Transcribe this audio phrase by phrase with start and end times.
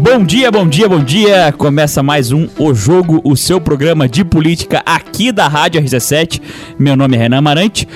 [0.00, 1.52] Bom dia, bom dia, bom dia.
[1.58, 6.40] Começa mais um O Jogo, o seu programa de política aqui da Rádio RC7.
[6.78, 7.88] Meu nome é Renan Amarante.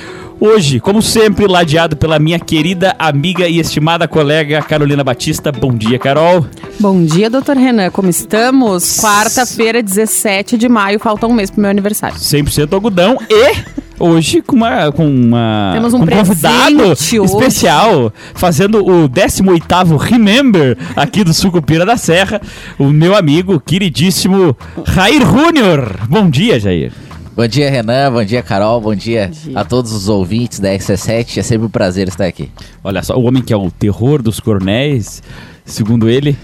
[0.45, 5.53] Hoje, como sempre, ladeado pela minha querida amiga e estimada colega Carolina Batista.
[5.53, 6.45] Bom dia, Carol.
[6.81, 7.91] Bom dia, doutor Renan.
[7.91, 8.99] Como estamos?
[8.99, 12.17] Quarta-feira, 17 de maio, falta um mês pro meu aniversário.
[12.17, 13.55] 100% algodão e
[14.01, 17.33] hoje com uma com uma Temos um com convidado presente hoje.
[17.33, 22.41] especial fazendo o 18º Remember aqui do Sucupira da Serra,
[22.81, 24.57] o meu amigo queridíssimo
[24.93, 26.01] Jair Júnior.
[26.09, 26.93] Bom dia, Jair.
[27.35, 28.13] Bom dia, Renan.
[28.13, 28.81] Bom dia, Carol.
[28.81, 29.59] Bom dia, Bom dia.
[29.59, 31.39] a todos os ouvintes da RC7.
[31.39, 32.51] É sempre um prazer estar aqui.
[32.85, 35.23] Olha só, o homem que é o terror dos coronéis,
[35.65, 36.37] segundo ele.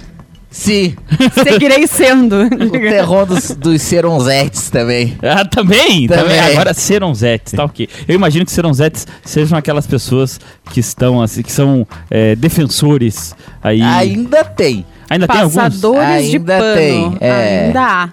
[0.50, 0.96] Sim,
[1.44, 2.44] Seguirei sendo.
[2.46, 5.14] o terror dos, dos seronzetes também.
[5.22, 6.24] Ah, também, também.
[6.24, 6.40] Também.
[6.40, 7.86] Agora Seronzetes, tá ok.
[8.08, 13.82] Eu imagino que Seronzetes sejam aquelas pessoas que estão assim, que são é, defensores aí.
[13.82, 14.86] Ainda tem.
[15.10, 15.54] Ainda tem alguns?
[15.54, 16.74] Passadores de Ainda pano.
[16.76, 17.66] tem, é.
[17.66, 18.08] Ainda há.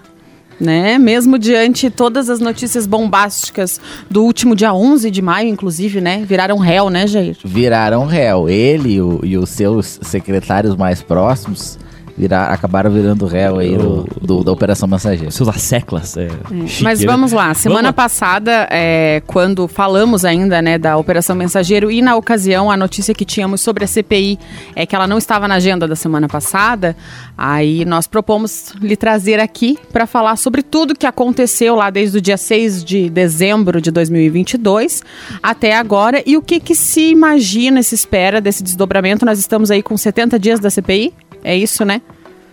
[0.58, 0.96] Né?
[0.98, 3.78] Mesmo diante todas as notícias bombásticas
[4.10, 6.24] do último dia 11 de maio, inclusive, né?
[6.26, 7.36] Viraram réu, né, Jair?
[7.44, 8.48] Viraram réu.
[8.48, 11.78] Ele e, o- e os seus secretários mais próximos
[12.16, 15.30] vira- acabaram virando réu aí do, do- da Operação Mensageiro.
[15.32, 16.16] Seus asseclas.
[16.16, 16.28] É,
[16.66, 17.06] chique, Mas né?
[17.06, 22.16] vamos lá, semana Vamos passada, é, quando falamos ainda né, da Operação Mensageiro e na
[22.16, 24.38] ocasião a notícia que tínhamos sobre a CPI
[24.74, 26.96] é que ela não estava na agenda da semana passada,
[27.36, 32.20] aí nós propomos lhe trazer aqui para falar sobre tudo que aconteceu lá desde o
[32.20, 35.02] dia 6 de dezembro de 2022
[35.42, 39.24] até agora e o que, que se imagina, se espera desse desdobramento.
[39.24, 41.12] Nós estamos aí com 70 dias da CPI,
[41.46, 42.00] é isso, né?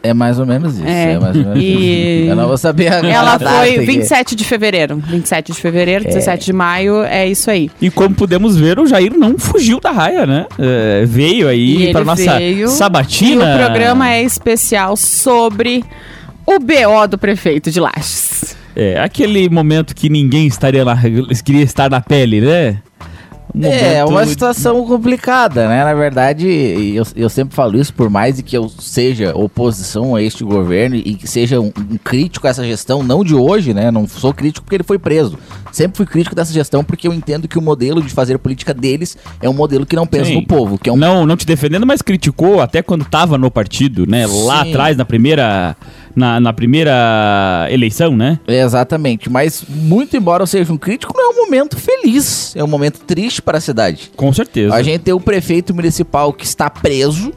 [0.06, 0.86] É mais ou menos isso.
[0.86, 2.30] É, É, mais ou menos e- isso.
[2.32, 3.86] Eu não vou saber a Ela data foi aqui.
[3.86, 4.98] 27 de fevereiro.
[4.98, 7.70] 27 de fevereiro, 17 de maio, é isso aí.
[7.82, 10.46] E como podemos ver, o Jair não fugiu da raia, né?
[10.60, 13.46] É, veio aí para nossa veio, sabatina.
[13.46, 15.86] E o programa é especial sobre
[16.46, 18.58] o BO do prefeito de Lages.
[18.76, 20.98] É, aquele momento que ninguém estaria lá,
[21.46, 22.80] queria estar na pele, né?
[23.56, 25.84] Um É, momento- uma situação complicada, né?
[25.84, 30.44] Na verdade, eu, eu sempre falo isso, por mais que eu seja oposição a este
[30.44, 33.92] governo e que seja um, um crítico a essa gestão, não de hoje, né?
[33.92, 35.38] Não sou crítico porque ele foi preso.
[35.72, 39.16] Sempre fui crítico dessa gestão porque eu entendo que o modelo de fazer política deles
[39.40, 40.36] é um modelo que não pensa Sim.
[40.36, 43.52] no povo, que é um Não, não te defendendo, mas criticou até quando tava no
[43.52, 44.26] partido, né?
[44.26, 44.72] Lá Sim.
[44.72, 45.76] atrás, na primeira,
[46.16, 48.40] na, na primeira eleição, né?
[48.48, 52.68] Exatamente, mas muito embora eu seja um crítico, não é um momento feliz, é um
[52.68, 54.12] momento triste para a cidade.
[54.16, 54.74] Com certeza.
[54.74, 57.32] A gente tem o prefeito municipal que está preso.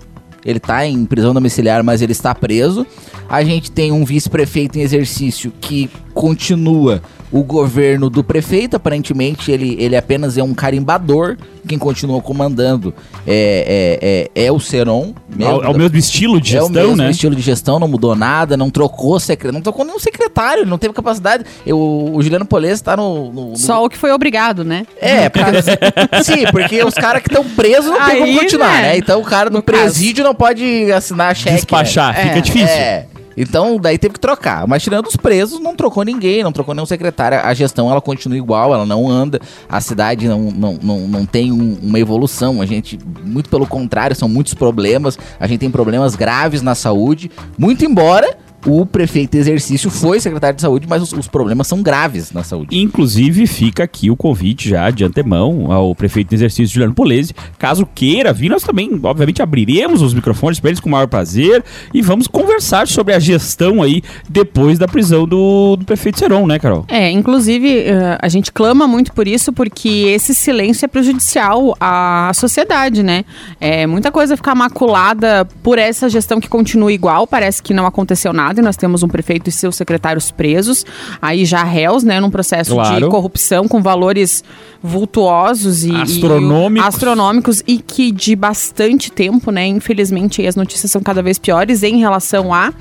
[0.45, 2.87] Ele está em prisão domiciliar, mas ele está preso.
[3.29, 5.91] A gente tem um vice-prefeito em exercício que
[6.21, 8.75] continua o governo do prefeito.
[8.77, 11.37] Aparentemente, ele, ele apenas é um carimbador.
[11.69, 12.95] Quem continua comandando
[13.27, 15.13] é, é, é, é o Seron.
[15.39, 17.11] É o- é o mesmo estilo de É o gestão, mesmo né?
[17.11, 20.79] estilo de gestão, não mudou nada, não trocou secretário, não trocou nenhum secretário, ele não
[20.79, 21.45] teve capacidade.
[21.67, 24.87] Eu, o Juliano Polese está no, no- no- Só o que foi obrigado, né?
[25.01, 25.63] é, porque,
[26.25, 28.83] sim, porque os caras que estão presos não tem como Aí, continuar, né?
[28.83, 28.99] né?
[28.99, 29.83] Então o cara do No caso.
[29.83, 31.57] presídio não pode assinar cheque.
[31.57, 32.29] Despachar, né?
[32.29, 32.69] fica difícil.
[32.69, 33.07] É.
[33.37, 34.67] Então daí teve que trocar.
[34.67, 37.39] Mas tirando os presos, não trocou ninguém, não trocou nenhum secretário.
[37.41, 39.41] A gestão ela continua igual, ela não anda.
[39.69, 42.63] A cidade não, não, não, não tem um- uma evolução.
[42.63, 45.19] A gente, muito pelo contrário, são muitos problemas.
[45.39, 47.31] A gente tem problemas graves na saúde.
[47.59, 51.83] Muito embora o prefeito em exercício foi secretário de saúde, mas os, os problemas são
[51.83, 52.77] graves na saúde.
[52.77, 57.35] Inclusive, fica aqui o convite já de antemão ao prefeito em exercício Juliano Polese.
[57.59, 61.65] Caso queira vir, nós também, obviamente, abriremos os microfones para eles com o maior prazer
[61.95, 66.59] e vamos conversar sobre a gestão aí depois da prisão do, do prefeito Seron, né,
[66.59, 66.85] Carol?
[66.89, 72.31] É, inclusive, eh, a gente clama muito por isso, porque esse silêncio é prejudicial à
[72.35, 73.25] sociedade, né?
[73.61, 78.33] É, muita coisa fica maculada por essa gestão que continua igual, parece que não aconteceu
[78.33, 80.85] nada, e nós temos um prefeito e seus secretários presos,
[81.21, 83.05] aí já réus, né, num processo Claro.
[83.05, 84.43] de corrupção com valores
[84.87, 85.95] vultuosos e...
[85.95, 86.85] Astronômicos.
[86.85, 91.83] E, astronômicos e que de bastante tempo, né, infelizmente as notícias são cada vez piores
[91.83, 92.73] em relação a...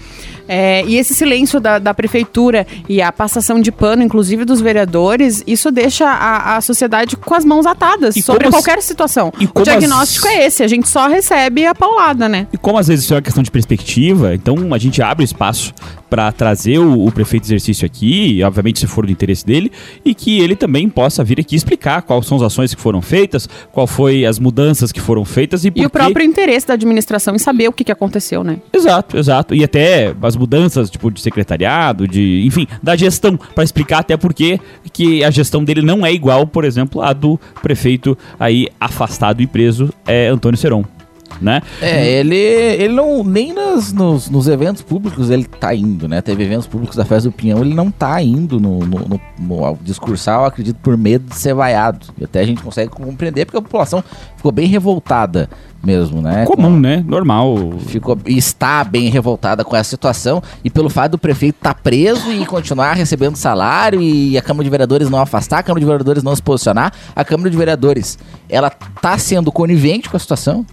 [0.47, 5.43] É, e esse silêncio da, da prefeitura e a passação de pano, inclusive dos vereadores,
[5.47, 9.33] isso deixa a, a sociedade com as mãos atadas E sobre como as- qualquer situação.
[9.55, 12.45] O diagnóstico as- é esse, a gente só recebe a paulada, né?
[12.53, 15.73] E como às vezes isso é uma questão de perspectiva, então a gente abre espaço
[16.15, 19.69] para trazer o, o prefeito de exercício aqui, obviamente se for do interesse dele,
[20.05, 23.49] e que ele também possa vir aqui explicar quais são as ações que foram feitas,
[23.69, 27.35] qual foi as mudanças que foram feitas e por E o próprio interesse da administração
[27.35, 28.59] em saber o que, que aconteceu, né?
[28.71, 29.53] Exato, exato.
[29.53, 34.33] E até as mudanças, tipo, de secretariado, de, enfim, da gestão, para explicar até por
[34.33, 34.57] que
[34.93, 39.47] que a gestão dele não é igual, por exemplo, à do prefeito aí afastado e
[39.47, 40.94] preso, é Antônio Seron.
[41.41, 41.61] Né?
[41.81, 46.21] É, ele, ele não, nem nas, nos, nos eventos públicos ele tá indo, né?
[46.21, 49.77] Teve eventos públicos da Festa do Pinhão, ele não tá indo no, no, no, no
[49.81, 52.07] discursar, eu acredito, por medo de ser vaiado.
[52.17, 54.03] E até a gente consegue compreender, porque a população
[54.35, 55.49] ficou bem revoltada
[55.85, 56.45] mesmo, né?
[56.45, 57.03] Comum, com, né?
[57.07, 57.73] Normal.
[57.87, 62.31] Ficou, está bem revoltada com essa situação e pelo fato do prefeito estar tá preso
[62.31, 66.23] e continuar recebendo salário e a Câmara de Vereadores não afastar, a Câmara de Vereadores
[66.23, 68.17] não se posicionar, a Câmara de Vereadores,
[68.49, 70.65] ela tá sendo conivente com a situação,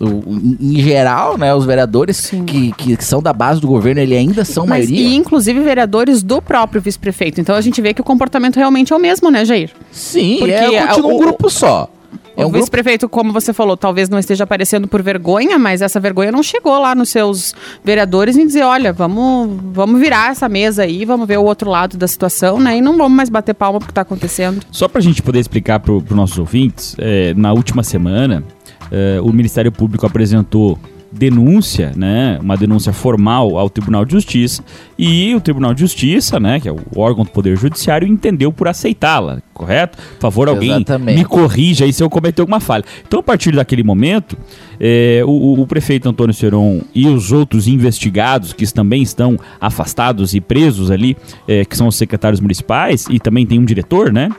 [0.00, 4.66] em geral, né, os vereadores que, que, são da base do governo, ele ainda são
[4.66, 5.08] Mas, maioria.
[5.08, 7.40] E inclusive vereadores do próprio vice-prefeito.
[7.40, 9.70] Então a gente vê que o comportamento realmente é o mesmo, né, Jair?
[9.90, 11.90] Sim, Porque é, continua um grupo só.
[12.36, 16.32] É o vice-prefeito, como você falou, talvez não esteja aparecendo por vergonha, mas essa vergonha
[16.32, 17.54] não chegou lá nos seus
[17.84, 21.98] vereadores em dizer, olha, vamos, vamos virar essa mesa aí, vamos ver o outro lado
[21.98, 22.78] da situação, né?
[22.78, 24.62] E não vamos mais bater palma porque está acontecendo.
[24.70, 28.42] Só para a gente poder explicar para os nossos ouvintes, é, na última semana,
[28.90, 30.78] uh, o Ministério Público apresentou
[31.12, 34.62] denúncia, né, uma denúncia formal ao Tribunal de Justiça
[34.96, 38.68] e o Tribunal de Justiça, né, que é o órgão do Poder Judiciário, entendeu por
[38.68, 39.98] aceitá-la, correto?
[39.98, 41.18] Por favor, alguém Exatamente.
[41.18, 42.84] me corrija aí se eu cometer alguma falha.
[43.06, 44.36] Então, a partir daquele momento,
[44.78, 50.40] eh, o, o, prefeito Antônio Seron e os outros investigados que também estão afastados e
[50.40, 51.16] presos ali,
[51.48, 54.30] eh, que são os secretários municipais e também tem um diretor, né?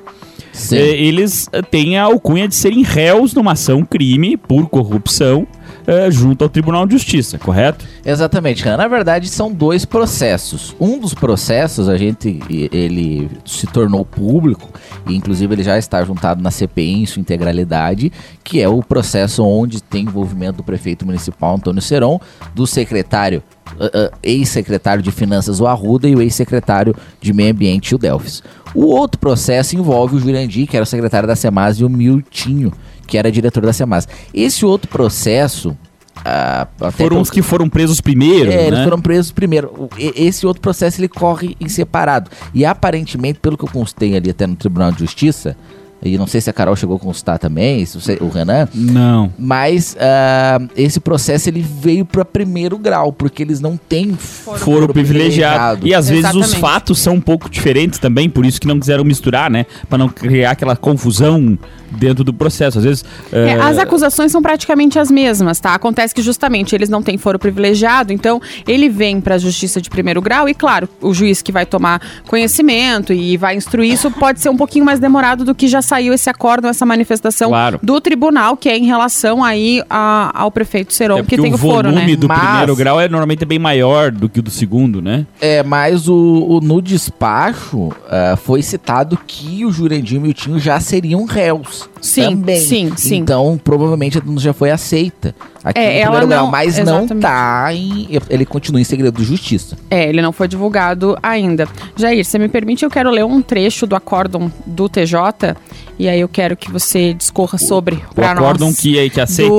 [0.71, 5.47] É, eles eh, têm a alcunha de serem réus numa ação crime por corrupção
[5.85, 7.85] é, junto ao Tribunal de Justiça, correto?
[8.05, 8.65] Exatamente.
[8.65, 10.75] Na verdade, são dois processos.
[10.79, 14.69] Um dos processos, a gente, ele se tornou público,
[15.07, 18.11] e inclusive ele já está juntado na CPI em sua integralidade,
[18.43, 22.19] que é o processo onde tem envolvimento do prefeito municipal Antônio Seron,
[22.53, 27.95] do secretário Uh, uh, ex-secretário de Finanças, o Arruda, e o ex-secretário de Meio Ambiente,
[27.95, 28.43] o Delfis.
[28.75, 32.73] O outro processo envolve o Jurandir, que era o secretário da SEMAS, e o Miltinho,
[33.07, 34.07] que era diretor da SEMAS.
[34.33, 35.77] Esse outro processo.
[36.21, 38.51] Uh, foram os que foram presos primeiro.
[38.51, 38.67] É, né?
[38.67, 39.89] eles foram presos primeiro.
[39.97, 42.29] Esse outro processo ele corre em separado.
[42.53, 45.55] E aparentemente, pelo que eu constei ali até no Tribunal de Justiça,
[46.03, 48.67] e não sei se a Carol chegou a consultar também, se o Renan.
[48.73, 49.31] Não.
[49.37, 54.93] Mas uh, esse processo ele veio para primeiro grau, porque eles não têm foro, foro
[54.93, 55.77] privilegiado.
[55.79, 55.87] privilegiado.
[55.87, 56.39] E às Exatamente.
[56.39, 59.67] vezes os fatos são um pouco diferentes também, por isso que não quiseram misturar, né?
[59.87, 61.57] Para não criar aquela confusão
[61.91, 62.79] dentro do processo.
[62.79, 63.05] Às vezes.
[63.31, 63.63] É, uh...
[63.63, 65.73] As acusações são praticamente as mesmas, tá?
[65.73, 69.89] Acontece que justamente eles não têm foro privilegiado, então ele vem para a justiça de
[69.89, 74.39] primeiro grau e, claro, o juiz que vai tomar conhecimento e vai instruir isso pode
[74.39, 77.79] ser um pouquinho mais demorado do que já saiu esse acórdão, essa manifestação claro.
[77.81, 81.55] do tribunal, que é em relação aí a, ao prefeito Seron, é que tem o,
[81.55, 81.89] o foro, né?
[81.89, 82.39] O volume do mas...
[82.39, 85.25] primeiro grau é normalmente bem maior do que o do segundo, né?
[85.39, 90.59] É, mas o, o no despacho uh, foi citado que o Jurandir e o Miltinho
[90.59, 91.80] já seriam réus.
[92.01, 92.59] Sim, também.
[92.59, 93.17] sim, sim.
[93.17, 97.13] Então, provavelmente a denúncia já foi aceita aqui é, no primeiro grau, mas exatamente.
[97.13, 98.07] não tá em.
[98.29, 99.77] Ele continua em segredo de justiça.
[99.89, 101.67] É, ele não foi divulgado ainda.
[101.95, 105.55] Jair, você me permite, eu quero ler um trecho do acórdão do TJ
[105.99, 109.53] e aí eu quero que você discorra sobre o acórdão que, que aceita.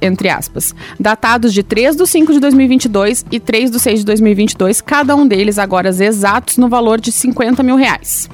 [0.00, 4.80] entre aspas, datados de 3 de 5 de 2022 e 3 de 6 de 2022,
[4.80, 8.28] cada um deles agora exatos no valor de 50 mil reais.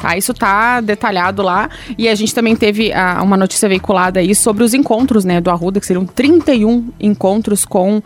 [0.00, 1.68] Tá, isso tá detalhado lá.
[1.98, 5.50] E a gente também teve ah, uma notícia veiculada aí sobre os encontros, né, do
[5.50, 8.02] Arruda, que seriam 31 encontros com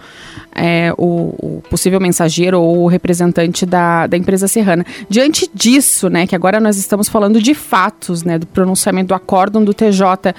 [0.55, 4.85] é, o, o, possível mensageiro ou o representante da, da empresa serrana.
[5.09, 9.65] Diante disso, né, que agora nós estamos falando de fatos, né, do pronunciamento do acórdão
[9.65, 10.35] do TJ.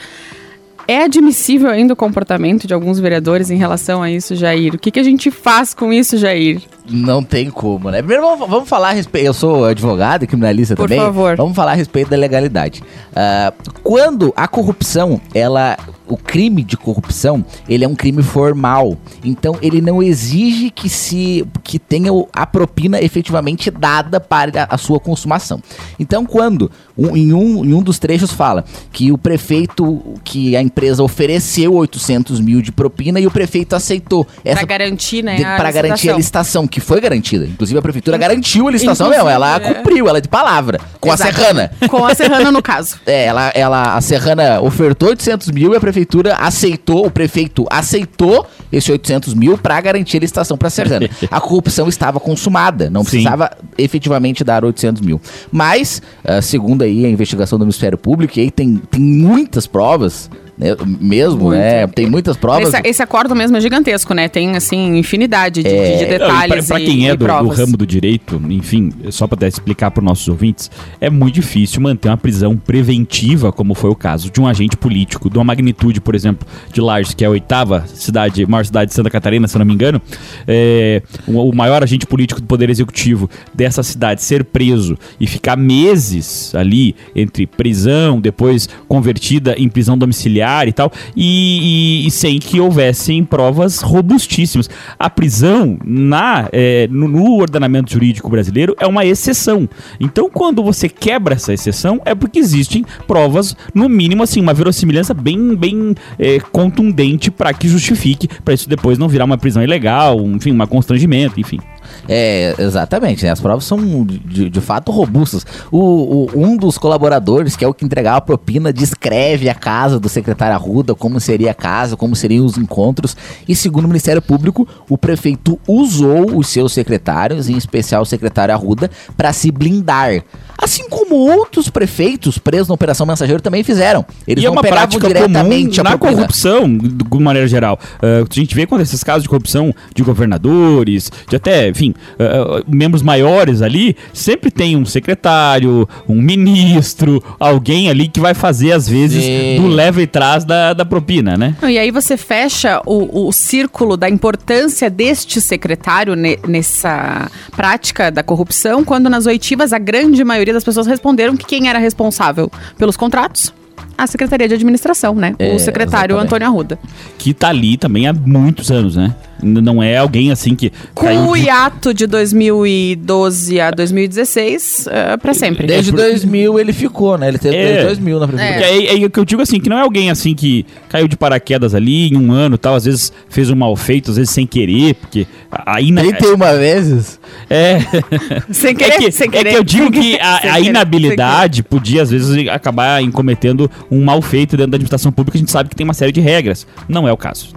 [0.87, 4.75] É admissível ainda o comportamento de alguns vereadores em relação a isso, Jair?
[4.75, 6.61] O que, que a gente faz com isso, Jair?
[6.89, 7.97] Não tem como, né?
[7.99, 9.25] Primeiro vamos, vamos falar a respeito.
[9.25, 10.99] Eu sou advogado e criminalista Por também.
[10.99, 11.35] favor.
[11.35, 12.83] Vamos falar a respeito da legalidade.
[13.15, 13.51] Ah,
[13.83, 15.77] quando a corrupção, ela.
[16.07, 18.95] O crime de corrupção, ele é um crime formal.
[19.23, 24.99] Então, ele não exige que se que tenha a propina efetivamente dada para a, sua
[24.99, 25.59] consumação.
[25.99, 30.61] Então, quando um- em, um, em um dos trechos fala que o prefeito, que a
[30.61, 34.27] empresa ofereceu 800 mil de propina e o prefeito aceitou.
[34.43, 35.37] Pra garantir, né?
[35.57, 36.67] Para garantir a licitação.
[36.75, 37.45] Que foi garantida.
[37.45, 39.45] Inclusive, a prefeitura garantiu a licitação Inclusive, mesmo.
[39.45, 39.59] Ela é.
[39.61, 40.77] cumpriu, ela é de palavra.
[40.99, 41.29] Com Exato.
[41.29, 41.71] a Serrana.
[41.87, 42.99] Com a Serrana, no caso.
[43.05, 48.47] É, ela, ela, a Serrana ofertou 800 mil e a prefeitura aceitou, o prefeito aceitou
[48.71, 51.07] esse 800 mil para garantir a licitação para a Serrana.
[51.31, 53.09] A corrupção estava consumada, não Sim.
[53.11, 55.21] precisava efetivamente dar 800 mil.
[55.51, 60.29] Mas, ah, segundo aí a investigação do Ministério Público, e aí tem, tem muitas provas,
[60.57, 61.57] mesmo, Muito.
[61.59, 62.73] né, tem muitas provas.
[62.73, 64.29] Esse, esse acordo mesmo é gigantesco, né?
[64.29, 65.97] Tem, assim, infinidade de, É.
[65.97, 68.41] de Não, e detalhes pra, pra e- quem e é do, do ramo do direito,
[68.49, 70.71] enfim, só para explicar para nossos ouvintes,
[71.01, 75.29] é muito difícil manter uma prisão preventiva, como foi o caso de um agente político,
[75.29, 78.95] de uma magnitude, por exemplo, de Lages, que é a oitava cidade, maior cidade de
[78.95, 80.01] Santa Catarina, se eu não me engano,
[80.47, 86.53] é, o maior agente político do Poder Executivo dessa cidade ser preso e ficar meses
[86.55, 92.59] ali entre prisão, depois convertida em prisão domiciliar e tal, e, e- e sem que
[92.59, 94.69] houvessem provas robustíssimas.
[94.99, 99.67] A prisão na, é, no, no ordenamento jurídico brasileiro é uma exceção.
[99.99, 105.13] Então, quando você quebra essa exceção, é porque existem provas, no mínimo, assim, uma verossimilhança
[105.13, 110.19] bem, bem é, contundente para que justifique, para isso depois não virar uma prisão ilegal,
[110.21, 111.59] enfim, um constrangimento, enfim.
[112.07, 113.31] É, exatamente, né?
[113.31, 115.45] As provas são de, de fato robustas.
[115.71, 119.99] O, o- um dos colaboradores, que é o que entregava a propina, descreve a casa
[119.99, 123.15] do secretário Arruda, como seria a casa, como seriam os encontros.
[123.47, 128.53] E segundo o Ministério Público, o prefeito usou os seus secretários, em especial o secretário
[128.53, 130.23] Arruda, para se blindar.
[130.57, 134.05] Assim como outros prefeitos presos na Operação Mensageiro também fizeram.
[134.27, 137.79] Eles e é não uma pegavam prática comum diretamente a na corrupção, de maneira geral.
[138.01, 142.63] Ah, a gente vê quando esses casos de corrupção de governadores, de até, enfim, ah,
[142.67, 148.87] membros maiores ali, sempre tem um secretário, um ministro, alguém ali que vai fazer, às
[148.87, 149.61] vezes, Sim.
[149.61, 151.55] do leva e trás da, da propina, né?
[151.67, 158.23] E aí você fecha o, o círculo da importância deste secretário ne- nessa prática da
[158.23, 162.97] corrupção, quando nas oitivas a grande maioria das pessoas responderam que quem era responsável pelos
[162.97, 163.53] contratos?
[163.97, 165.35] A Secretaria de Administração, né?
[165.39, 166.25] É, o secretário exatamente.
[166.25, 166.79] Antônio Arruda.
[167.17, 169.15] Que tá ali também há muitos anos, né?
[169.43, 170.71] Não é alguém assim que.
[170.93, 175.67] Com o hiato de 2012 a 2016, é, para sempre.
[175.67, 177.27] Desde É, por- 2000 ele ficou, né?
[177.27, 177.65] Ele teve É.
[177.65, 178.59] desde 2000 na prefeitura.
[178.59, 181.07] Porque é, é o que eu digo assim, que não é alguém assim que caiu
[181.07, 184.17] de paraquedas ali em um ano e tal, às vezes fez um mal feito, às
[184.17, 185.27] vezes sem querer, porque
[185.65, 187.19] aí na, 31 vezes?
[187.49, 187.79] é,
[188.51, 189.49] Sem é querer, que, sem é querer.
[189.51, 194.21] que eu digo que a, a querer, inabilidade podia às vezes acabar incometendo um mal
[194.21, 196.65] feito dentro da administração pública, a gente sabe que tem uma série de regras.
[196.87, 197.49] Não é o caso.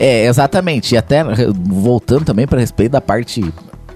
[0.00, 0.94] É, exatamente.
[0.94, 3.44] E até voltando também para respeito da parte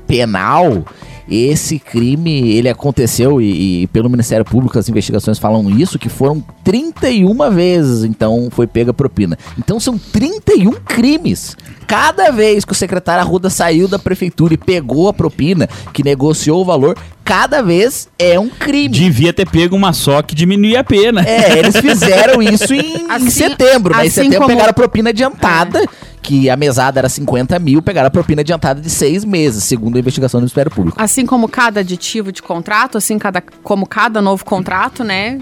[0.07, 0.85] penal,
[1.29, 6.43] esse crime ele aconteceu e, e pelo Ministério Público as investigações falam isso que foram
[6.63, 9.39] 31 vezes, então foi pega propina.
[9.59, 11.57] Então são 31 crimes.
[11.87, 16.63] Cada vez que o secretário Arruda saiu da prefeitura e pegou a propina, que negociou
[16.63, 18.89] o valor, cada vez é um crime.
[18.89, 21.23] Devia ter pego uma só que diminuía a pena.
[21.29, 24.05] É, eles fizeram isso em, em Assim- setembro, né?
[24.05, 25.85] Em assim setembro como- pegaram a propina adiantada,
[26.25, 29.99] que a mesada era 50 mil, pegaram a propina adiantada de seis meses, segundo a
[29.99, 30.97] investigação do Ministério Público.
[31.01, 35.39] Assim como cada aditivo de contrato, assim cada, como cada novo contrato, né?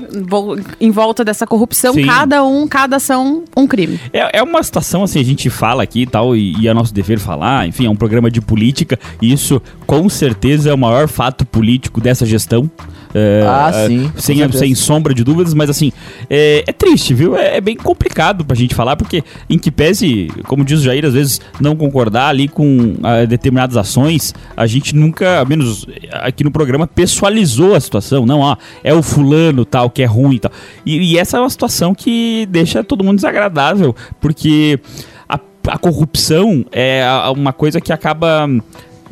[0.81, 2.05] Em volta dessa corrupção, Sim.
[2.05, 4.01] cada um, cada ação, um crime.
[4.13, 6.93] É, é uma situação assim, a gente fala aqui e tal, e, e é nosso
[6.93, 11.07] dever falar, enfim, é um programa de política, e isso com certeza é o maior
[11.07, 12.69] fato político dessa gestão.
[13.15, 15.93] É, Ah, é, sim, Sem, sem sombra de dúvidas, mas assim,
[16.31, 17.37] é, é triste, viu?
[17.37, 21.05] É, é bem complicado pra gente falar, porque em que pese, como diz o Jair,
[21.05, 26.43] às vezes não concordar ali com ah, determinadas ações, a gente nunca, ao menos aqui
[26.43, 28.25] no programa, pessoalizou a situação.
[28.25, 30.53] Não, ó, é o fulano tal que é ruim e tal.
[30.87, 34.81] E, essa é uma situação que deixa todo mundo desagradável, porque
[35.29, 35.39] a,
[35.69, 38.49] a corrupção é a- uma coisa que acaba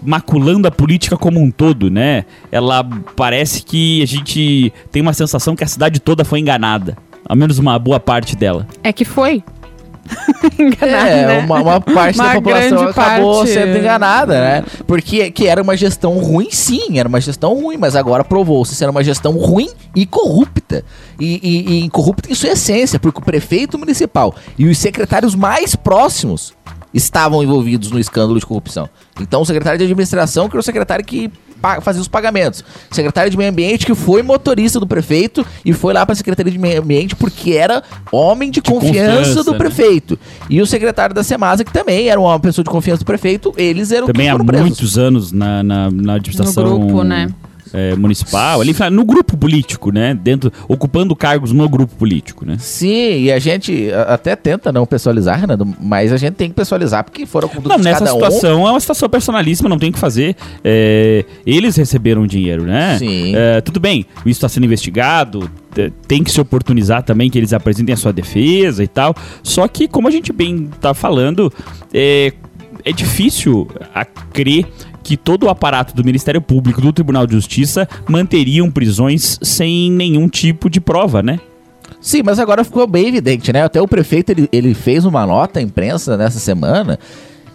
[0.03, 2.25] maculando a política como um todo, né?
[2.51, 2.85] Ela
[3.17, 6.97] parece que a gente tem uma sensação que a cidade toda foi enganada.
[7.29, 8.67] Ao menos uma boa parte dela.
[8.83, 9.43] É que foi.
[10.59, 11.39] Enganado, É, né?
[11.39, 13.53] uma, uma parte Uma da população acabou parte.
[13.53, 14.65] sendo enganada, né?
[14.87, 18.89] Porque que era uma gestão ruim, sim, era uma gestão ruim, mas agora provou-se ser
[18.89, 20.83] uma gestão ruim e corrupta.
[21.19, 25.77] E, e, e corrupta em sua essência, porque o prefeito municipal e os secretários mais
[25.77, 26.55] próximos
[26.93, 28.89] estavam envolvidos no escândalo de corrupção.
[29.21, 31.31] Então, o secretário de administração, que era o secretário que
[31.83, 32.65] fazia os pagamentos.
[32.91, 36.51] Secretário de Meio Ambiente, que foi motorista do prefeito e foi lá para a Secretaria
[36.51, 39.59] de Meio Ambiente porque era homem de, de confiança, confiança, do né?
[39.59, 40.19] prefeito.
[40.49, 43.93] E o secretário da Semasa, que também era uma pessoa de confiança do prefeito, eles
[43.93, 46.65] eram Também há muitos anos na, na, na administração.
[46.65, 47.29] No grupo, né?
[47.73, 50.15] É, municipal, ali no grupo político, né?
[50.15, 52.57] Dentro, ocupando cargos no grupo político, né?
[52.59, 57.05] Sim, e a gente até tenta não pessoalizar, Renato, mas a gente tem que pessoalizar
[57.05, 58.69] porque foram condutas não, nessa situação um.
[58.69, 60.37] é uma situação personalíssima, não tem o que fazer.
[60.65, 62.99] É, eles receberam dinheiro, né?
[62.99, 63.35] Sim.
[63.35, 65.51] É, tudo bem, isso está sendo investigado,
[66.07, 69.15] tem que se oportunizar também que eles apresentem a sua defesa e tal.
[69.43, 71.53] Só que, como a gente bem tá falando,
[71.93, 72.33] é,
[72.85, 74.67] é difícil a crer
[75.03, 80.29] que todo o aparato do Ministério Público, do Tribunal de Justiça, manteriam prisões sem nenhum
[80.29, 81.39] tipo de prova, né?
[82.01, 83.63] Sim, mas agora ficou bem evidente, né?
[83.63, 86.99] Até o prefeito ele, ele fez uma nota à imprensa nessa semana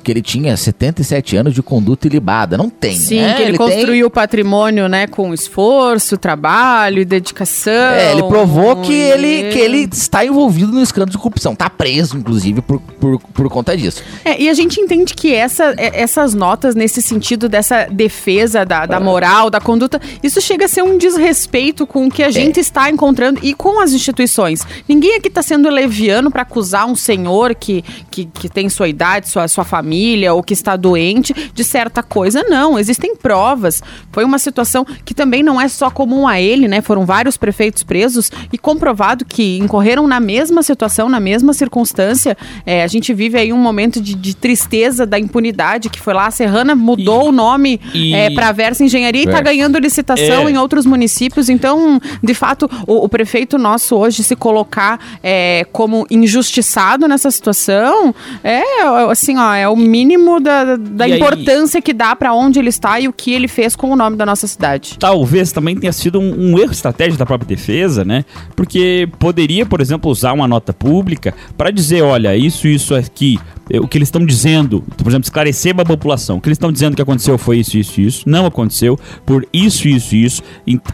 [0.05, 2.55] que ele tinha 77 anos de conduta ilibada.
[2.55, 3.33] Não tem, Sim, né?
[3.33, 7.73] que ele, ele construiu o patrimônio, né, com esforço, trabalho e dedicação.
[7.73, 11.53] É, ele provou que ele, que ele está envolvido no escândalo de corrupção.
[11.53, 14.03] Está preso, inclusive, por, por, por conta disso.
[14.23, 18.85] É, e a gente entende que essa, é, essas notas, nesse sentido dessa defesa da,
[18.85, 22.31] da moral, da conduta, isso chega a ser um desrespeito com o que a é.
[22.31, 22.61] gente é.
[22.61, 24.61] está encontrando e com as instituições.
[24.87, 29.29] Ninguém aqui está sendo leviano para acusar um senhor que, que, que tem sua idade,
[29.29, 32.43] sua, sua família família ou que está doente de certa coisa.
[32.43, 33.81] Não, existem provas.
[34.11, 36.81] Foi uma situação que também não é só comum a ele, né?
[36.81, 42.37] Foram vários prefeitos presos e comprovado que incorreram na mesma situação, na mesma circunstância.
[42.65, 46.27] É, a gente vive aí um momento de, de, tristeza da impunidade, que foi lá,
[46.27, 48.13] a Serrana mudou e, o nome e...
[48.13, 50.51] é, para Versa Engenharia e está ganhando licitação é.
[50.51, 51.47] em outros municípios.
[51.47, 58.13] Então, de fato, o, o prefeito nosso hoje se colocar é, como injustiçado nessa situação
[58.43, 58.65] é
[59.09, 62.99] assim, ó, é o mínimo da, da importância aí, que dá para onde ele está
[62.99, 64.97] e o que ele fez com o nome da nossa cidade.
[64.99, 68.25] Talvez também tenha sido um, um erro estratégico da própria defesa, né?
[68.55, 73.39] Porque poderia, por exemplo, usar uma nota pública para dizer, olha, isso, isso aqui
[73.69, 76.37] é, o que eles estão dizendo, por exemplo, esclarecer para a população.
[76.37, 78.29] O que eles estão dizendo que aconteceu foi isso, isso, isso.
[78.29, 80.43] Não aconteceu por isso, isso, isso.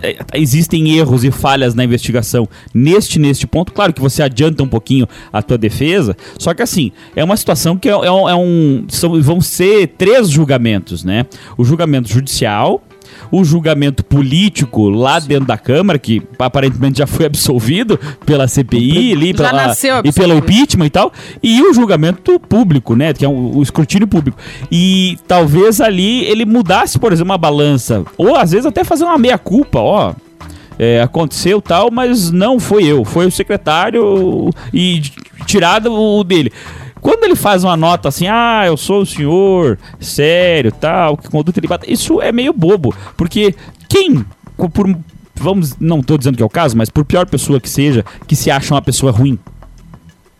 [0.01, 3.73] É, existem erros e falhas na investigação neste, neste ponto.
[3.73, 7.77] Claro que você adianta um pouquinho a tua defesa, só que assim, é uma situação
[7.77, 8.80] que é, é, é um.
[8.89, 11.25] São, vão ser três julgamentos, né?
[11.57, 12.83] O julgamento judicial,
[13.31, 15.27] o julgamento político lá Sim.
[15.27, 20.85] dentro da Câmara, que aparentemente já foi absolvido pela CPI ali, pela, e pelo impeachment
[20.85, 23.13] e tal, e o julgamento público, né?
[23.13, 24.37] Que é o, o escrutínio público.
[24.71, 29.17] E talvez ali ele mudasse, por exemplo, uma balança, ou às vezes até fazer uma
[29.17, 30.13] meia-culpa, ó.
[30.79, 35.01] É, aconteceu tal, mas não foi eu, foi o secretário e
[35.45, 36.51] tirado o dele.
[37.01, 41.59] Quando ele faz uma nota assim, ah, eu sou o senhor, sério, tal, que conduta
[41.59, 43.55] ilibada, isso é meio bobo, porque
[43.89, 44.23] quem,
[44.55, 44.95] por,
[45.33, 48.35] vamos, não estou dizendo que é o caso, mas por pior pessoa que seja, que
[48.35, 49.39] se acha uma pessoa ruim,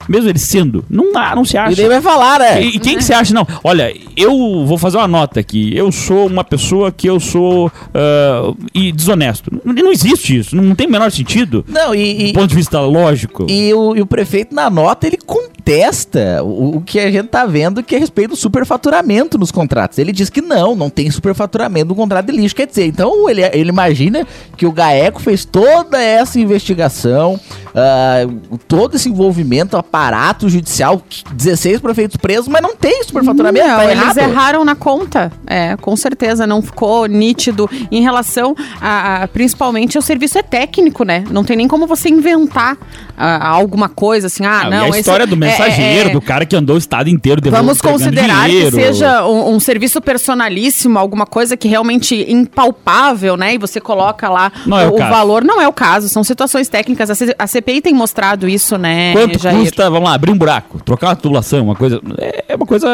[0.08, 1.74] mesmo ele sendo, não, dá, não se acha.
[1.74, 2.63] E nem vai falar, né?
[2.63, 3.34] E, e quem que se acha?
[3.34, 5.76] Não, olha, eu vou fazer uma nota aqui.
[5.76, 9.52] Eu sou uma pessoa que eu sou uh, e desonesto.
[9.63, 11.63] Não, não, existe isso, não tem o menor sentido.
[11.67, 12.32] Não, e.
[12.32, 13.45] Do ponto de vista lógico.
[13.50, 15.17] E o, e o prefeito, na nota, ele
[15.62, 19.52] contesta o, o, que a gente tá vendo que é a respeito do superfaturamento nos
[19.52, 20.00] contratos.
[20.00, 22.56] Ele diz que não, não tem superfaturamento no contrato de lixo.
[22.56, 24.26] Quer dizer, então ele, ele imagina
[24.58, 31.02] que o GAECO fez toda essa investigação, uh, todo esse envolvimento, aparato judicial,
[31.34, 33.67] 16 prefeitos presos, mas não tem superfaturamento.
[33.67, 35.32] Não, tá eles erraram na conta.
[35.45, 41.04] É, com certeza, não ficou nítido em relação a, a principalmente o serviço é técnico,
[41.04, 41.24] né?
[41.30, 42.80] Não tem nem como você inventar uh,
[43.17, 44.88] alguma coisa assim, ah, não.
[44.88, 47.82] E a história do mensageiro, é, é, do cara que andou o estado inteiro Vamos
[47.82, 48.78] considerar dinheiro.
[48.78, 53.56] que seja um, um, serviço personalíssimo, alguma coisa que realmente impalpável, né?
[53.56, 55.44] E você coloca lá não é o, o valor.
[55.44, 57.10] Não é o caso, são situações técnicas.
[57.10, 59.14] A, C, a CPI tem mostrado isso, né?
[59.14, 59.60] Quanto Jair?
[59.60, 62.02] custa, vamos lá, abrir um buraco, trocar uma tubulação, uma coisa.
[62.18, 62.88] É, é uma coisa.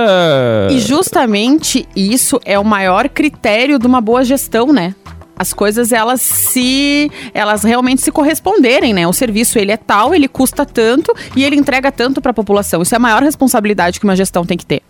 [0.72, 4.96] E justamente isso é o maior critério de uma boa gestão, né?
[5.38, 9.08] As coisas elas se elas realmente se corresponderem, né?
[9.08, 12.82] O serviço ele é tal, ele custa tanto e ele entrega tanto para a população.
[12.82, 14.82] Isso é a maior responsabilidade que uma gestão tem que ter.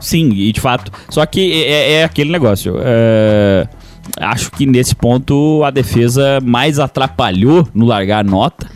[0.00, 0.90] Sim, e de fato.
[1.08, 2.76] Só que é, é, é aquele negócio.
[2.80, 3.66] É,
[4.18, 8.66] acho que nesse ponto a defesa mais atrapalhou no largar a nota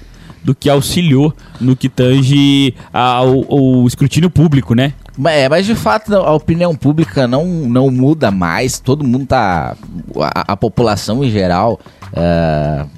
[0.43, 4.95] do que auxiliou no que tange ao, ao escrutínio público, né?
[5.27, 8.79] É, mas de fato a opinião pública não, não muda mais.
[8.79, 9.77] Todo mundo tá.
[10.21, 11.81] A, a população em geral,
[12.13, 12.89] uh,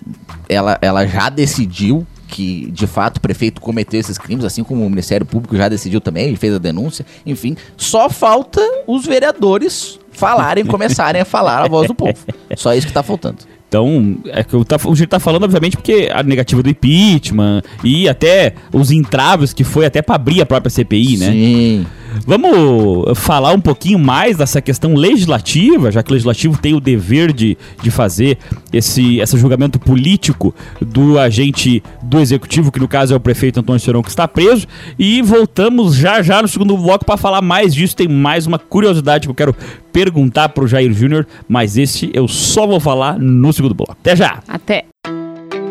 [0.49, 4.91] ela, ela já decidiu que de fato o prefeito cometeu esses crimes, assim como o
[4.91, 7.57] Ministério Público já decidiu também, ele fez a denúncia, enfim.
[7.77, 12.15] Só falta os vereadores falarem, começarem a falar a voz do povo.
[12.57, 13.39] Só isso que tá faltando.
[13.71, 17.63] Então, é que o, tá, o Giro tá falando, obviamente, porque a negativa do impeachment
[17.85, 21.31] e até os entraves que foi até para abrir a própria CPI, né?
[21.31, 21.87] Sim.
[22.27, 27.33] Vamos falar um pouquinho mais dessa questão legislativa, já que o legislativo tem o dever
[27.33, 28.39] de, de fazer
[28.73, 33.81] esse, esse julgamento político do agente do executivo, que no caso é o prefeito Antônio
[33.81, 34.67] Serão, que está preso.
[34.99, 37.95] E voltamos já já no segundo bloco para falar mais disso.
[37.95, 39.55] Tem mais uma curiosidade que eu quero
[39.93, 43.92] perguntar para o Jair Júnior, mas esse eu só vou falar no segundo bloco.
[43.92, 44.42] Até já!
[44.49, 44.87] Até.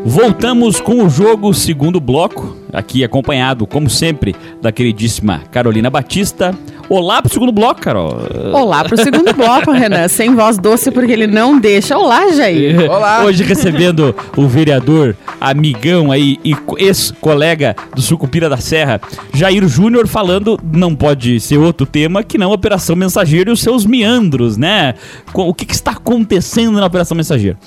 [0.06, 6.56] Voltamos com o jogo segundo bloco, aqui acompanhado, como sempre, da queridíssima Carolina Batista.
[6.90, 8.18] Olá pro segundo bloco, Carol.
[8.52, 10.08] Olá pro segundo bloco, Renan.
[10.10, 11.98] Sem voz doce, porque ele não deixa.
[11.98, 12.90] Olá, Jair.
[12.90, 13.24] Olá.
[13.24, 19.00] Hoje recebendo o vereador, amigão aí e ex-colega do Sucupira da Serra,
[19.34, 23.86] Jair Júnior, falando, não pode ser outro tema que não Operação Mensageiro e os seus
[23.86, 24.96] meandros, né?
[25.34, 27.58] O que, que está acontecendo na Operação Mensageiro?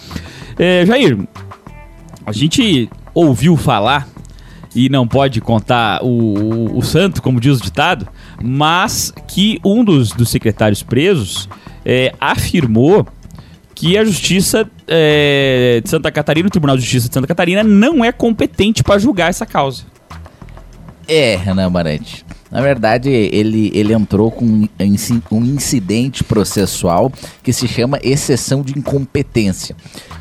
[0.58, 1.16] É, Jair,
[2.26, 4.08] a gente ouviu falar
[4.74, 8.08] e não pode contar o, o, o, santo, como diz o ditado,
[8.42, 11.48] mas que um dos, dos secretários presos
[11.84, 13.06] é, afirmou
[13.74, 18.04] que a Justiça é, de Santa Catarina, o Tribunal de Justiça de Santa Catarina, não
[18.04, 19.84] é competente para julgar essa causa.
[21.08, 22.24] É, Renan Marante.
[22.50, 27.10] Na verdade, ele, ele entrou com um incidente processual
[27.42, 29.74] que se chama exceção de incompetência.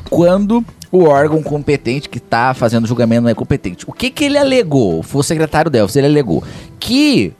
[0.08, 3.88] Quando o órgão competente que está fazendo julgamento não é competente.
[3.88, 5.02] O que, que ele alegou?
[5.02, 6.44] Foi o secretário Delfos, ele alegou
[6.78, 7.32] que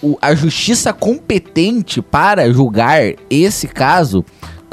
[0.00, 4.24] o, a justiça competente para julgar esse caso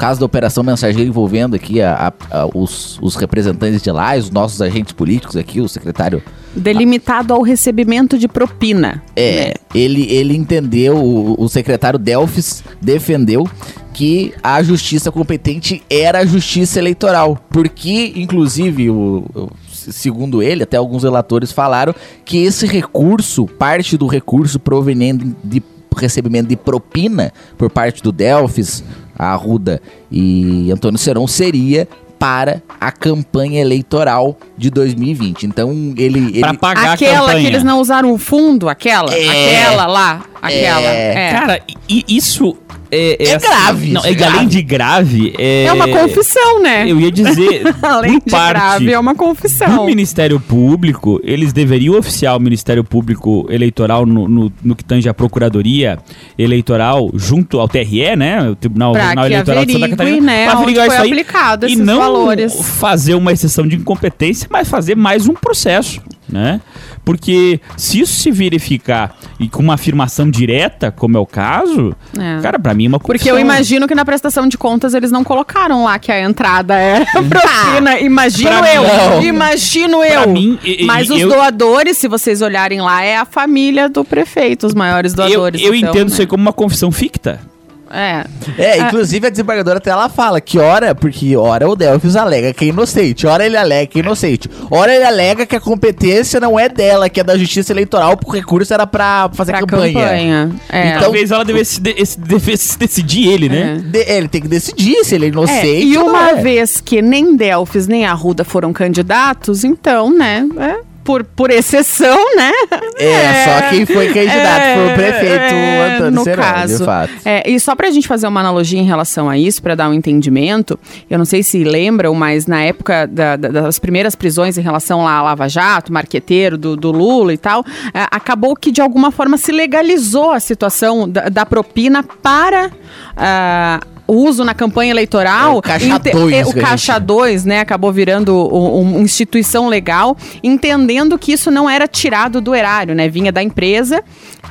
[0.02, 4.32] caso da Operação Mensageiro envolvendo aqui a, a, a, os, os, representantes de lá, os
[4.32, 6.20] nossos agentes políticos aqui, o secretário.
[6.56, 9.00] Delimitado ao recebimento de propina.
[9.14, 9.52] É, né?
[9.72, 13.48] ele, ele entendeu, o, o secretário Delfis defendeu
[13.94, 17.38] que a justiça competente era a justiça eleitoral.
[17.48, 24.08] Porque, inclusive, o, o segundo ele, até alguns relatores falaram que esse recurso, parte do
[24.08, 25.62] recurso proveniente de
[25.96, 28.82] recebimento de propina por parte do Delfis,
[29.16, 31.88] Arruda e Antônio Serão seria
[32.22, 35.42] para a campanha eleitoral de 2020.
[35.42, 37.40] Então ele, para pagar aquela a campanha.
[37.40, 40.80] que eles não usaram o fundo, aquela, é, aquela lá, aquela.
[40.82, 41.14] É.
[41.14, 41.32] É.
[41.32, 42.56] Cara, isso
[42.94, 43.90] é, é, é assim, grave.
[43.90, 44.36] Não, é, grave.
[44.36, 45.34] além de grave.
[45.38, 46.84] É, é uma confissão, né?
[46.86, 47.62] Eu ia dizer.
[47.80, 49.84] além de parte grave, é uma confissão.
[49.84, 55.08] O Ministério Público, eles deveriam oficiar o Ministério Público Eleitoral no, no, no que tange
[55.08, 55.98] a Procuradoria
[56.38, 58.50] Eleitoral junto ao TRE, né?
[58.50, 60.26] O Tribunal, Tribunal Eleitoral de Santa Catarina.
[60.26, 61.12] Né, pra averiguar isso aí.
[61.12, 62.54] Aplicado e não valores.
[62.78, 66.60] fazer uma exceção de incompetência, mas fazer mais um processo, né?
[67.04, 72.40] Porque se isso se verificar e com uma afirmação direta, como é o caso, é.
[72.40, 73.16] cara, para mim é uma confusão.
[73.16, 76.74] Porque eu imagino que na prestação de contas eles não colocaram lá que a entrada
[76.74, 77.98] era propina.
[78.00, 78.82] Imagino pra eu.
[79.20, 80.28] Mim, imagino eu.
[80.28, 85.12] Mim, Mas os doadores, se vocês olharem lá, é a família do prefeito, os maiores
[85.14, 85.60] doadores.
[85.60, 86.12] Eu, eu então, entendo né?
[86.12, 87.51] isso aí como uma confissão ficta.
[87.92, 88.24] É.
[88.56, 92.64] É, inclusive a desembargadora até ela fala que ora, porque ora o Delfis alega que
[92.64, 96.58] é inocente, ora ele alega que é inocente, ora ele alega que a competência não
[96.58, 99.92] é dela, que é da justiça eleitoral, porque o recurso era pra fazer pra campanha.
[99.92, 100.50] campanha.
[100.70, 100.88] É.
[100.88, 103.76] Então, Talvez ela devesse, devesse decidir ele, né?
[103.76, 103.78] É.
[103.78, 105.66] De, ele tem que decidir se ele é inocente.
[105.66, 106.34] É, e uma é.
[106.36, 110.46] vez que nem Delfis nem Arruda foram candidatos, então, né?
[110.58, 112.52] É por, por exceção, né?
[112.98, 116.78] É, é, só quem foi candidato é, foi o prefeito é, Antônio no caso.
[116.78, 117.12] de fato.
[117.24, 119.94] É, e só pra gente fazer uma analogia em relação a isso, para dar um
[119.94, 120.78] entendimento,
[121.10, 125.04] eu não sei se lembram, mas na época da, da, das primeiras prisões em relação
[125.04, 129.10] lá à Lava Jato, marqueteiro do, do Lula e tal, é, acabou que de alguma
[129.10, 132.70] forma se legalizou a situação da, da propina para...
[133.16, 135.54] Uh, uso na campanha eleitoral.
[135.54, 136.34] É o Caixa 2.
[136.34, 137.60] É, o Caixa 2, né?
[137.60, 143.08] Acabou virando uma instituição legal, entendendo que isso não era tirado do erário, né?
[143.08, 144.02] Vinha da empresa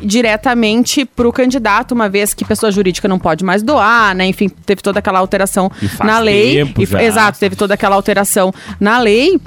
[0.01, 4.25] diretamente para o candidato, uma vez que pessoa jurídica não pode mais doar, né?
[4.25, 5.71] Enfim, teve toda aquela alteração
[6.03, 6.63] na lei.
[6.63, 9.39] E, exato, teve toda aquela alteração na lei.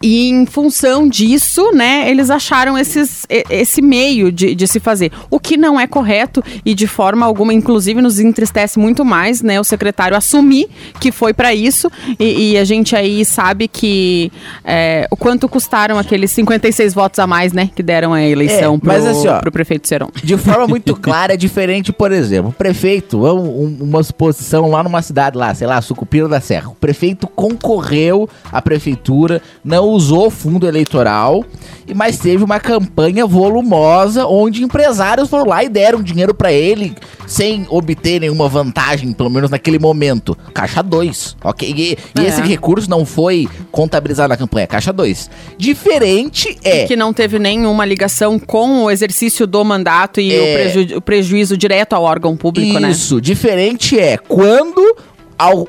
[0.00, 5.10] E em função disso, né, eles acharam esses, esse meio de, de se fazer.
[5.30, 9.58] O que não é correto e de forma alguma, inclusive, nos entristece muito mais, né,
[9.58, 10.68] o secretário assumir
[11.00, 11.90] que foi para isso.
[12.18, 14.30] E, e, a gente aí sabe que
[14.64, 18.78] é, o quanto custaram aqueles 56 votos a mais, né, que deram a eleição é,
[18.78, 20.10] pro, mas assim, ó, pro prefeito Seron.
[20.22, 25.02] De forma muito clara, é diferente, por exemplo, o prefeito, um, uma exposição lá numa
[25.02, 26.68] cidade lá, sei lá, Sucupira da Serra.
[26.68, 31.44] O prefeito concorreu à prefeitura não usou fundo eleitoral,
[31.86, 36.94] e mas teve uma campanha volumosa onde empresários foram lá e deram dinheiro para ele
[37.26, 40.36] sem obter nenhuma vantagem, pelo menos naquele momento.
[40.54, 41.74] Caixa 2, ok?
[41.76, 42.28] E, e É.
[42.28, 45.28] esse recurso não foi contabilizado na campanha, caixa 2.
[45.58, 46.84] Diferente é...
[46.86, 50.40] Que não teve nenhuma ligação com o exercício do mandato e É.
[50.40, 52.90] o, preju- o prejuízo direto ao órgão público, né?
[52.90, 54.96] Isso, diferente é quando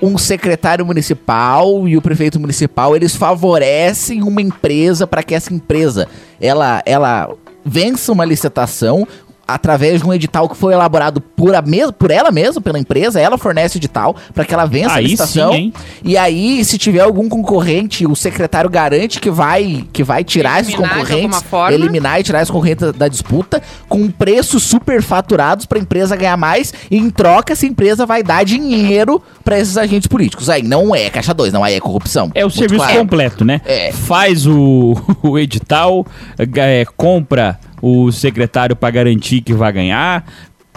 [0.01, 6.08] um secretário municipal e o prefeito municipal eles favorecem uma empresa para que essa empresa
[6.41, 7.29] ela, ela
[7.63, 9.08] vença uma licitação
[9.54, 13.20] através de um edital que foi elaborado por, a mes por ela mesma, pela empresa,
[13.20, 15.52] ela fornece o edital para que ela vença a Aí licitação.
[15.52, 15.74] sim, hein?
[16.04, 20.74] E aí, se tiver algum concorrente, o secretário garante que vai que vai tirar esses
[20.74, 25.66] Eliminar de concorrentes, eliminar e tirar esses concorrentes da, da disputa com preços super faturados
[25.66, 26.74] para a empresa ganhar mais.
[26.90, 30.50] E em troca, essa empresa vai dar dinheiro para esses agentes políticos.
[30.50, 32.32] Aí não é caixa 2, não aí é corrupção.
[32.36, 33.00] É o serviço claro.
[33.00, 33.62] completo, né?
[33.66, 33.92] É.
[33.92, 36.06] Faz o, o edital,
[36.38, 40.26] é, compra o secretário para garantir que vai ganhar,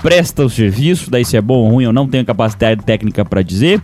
[0.03, 3.41] presta o serviço, daí se é bom ou ruim eu não tenho capacidade técnica para
[3.41, 3.81] dizer,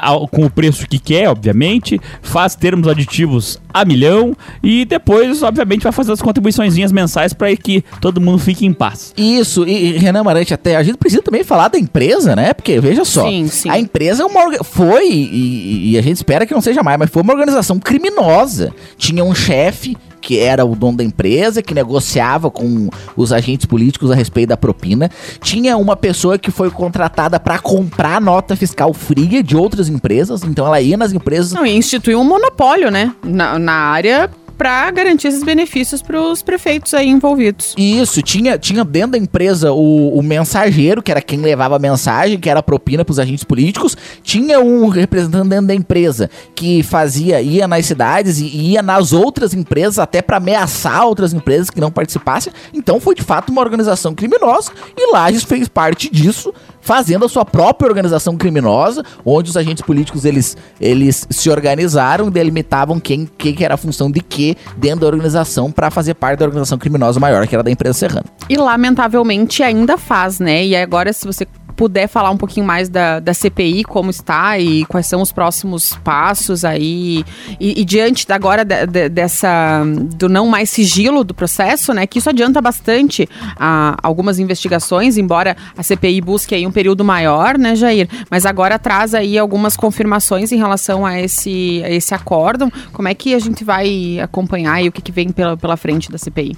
[0.00, 5.84] ao- com o preço que quer, obviamente, faz termos aditivos a milhão e depois, obviamente,
[5.84, 9.12] vai fazer as contribuiçõezinhas mensais para que todo mundo fique em paz.
[9.16, 12.52] Isso, e, e Renan Marante, até a gente precisa também falar da empresa, né?
[12.52, 13.70] Porque, veja só, Sim, sim.
[13.70, 17.08] a empresa é uma foi, e, e a gente espera que não seja mais, mas
[17.10, 18.72] foi uma organização criminosa.
[18.98, 24.10] Tinha um chefe que era o dono da empresa, que negociava com os agentes políticos
[24.10, 25.08] a respeito da propina.
[25.40, 30.66] Tinha uma pessoa que foi contratada para comprar nota fiscal fria de outras empresas, então
[30.66, 33.14] ela ia nas empresas Não, instituiu um monopólio, né?
[33.22, 37.74] Na, na área para garantir esses benefícios para os prefeitos aí envolvidos.
[37.76, 42.38] Isso, tinha, tinha dentro da empresa o, o mensageiro, que era quem levava a mensagem,
[42.38, 43.96] que era a propina para os agentes políticos.
[44.22, 49.52] Tinha um representante dentro da empresa que fazia, ia nas cidades e ia nas outras
[49.52, 52.52] empresas, até para ameaçar outras empresas que não participassem.
[52.72, 56.52] Então foi de fato uma organização criminosa e Lages fez parte disso,
[56.86, 63.00] fazendo a sua própria organização criminosa, onde os agentes políticos eles, eles se organizaram, delimitavam
[63.00, 66.44] quem, quem que era a função de quê dentro da organização para fazer parte da
[66.44, 68.24] organização criminosa maior, que era da empresa Serrana.
[68.48, 70.64] E lamentavelmente ainda faz, né?
[70.64, 71.44] E agora, se você
[71.76, 75.94] puder falar um pouquinho mais da, da CPI, como está e quais são os próximos
[76.02, 77.24] passos aí.
[77.60, 79.82] E, e diante agora de- de- dessa.
[80.16, 82.06] do não mais sigilo do processo, né?
[82.06, 87.58] Que isso adianta bastante a, algumas investigações, embora a CPI busque aí um período maior,
[87.58, 88.08] né, Jair?
[88.30, 92.72] Mas agora traz aí algumas confirmações em relação a esse, a esse acórdão.
[92.92, 96.10] Como é que a gente vai acompanhar e o que, que vem pela, pela frente
[96.10, 96.56] da CPI?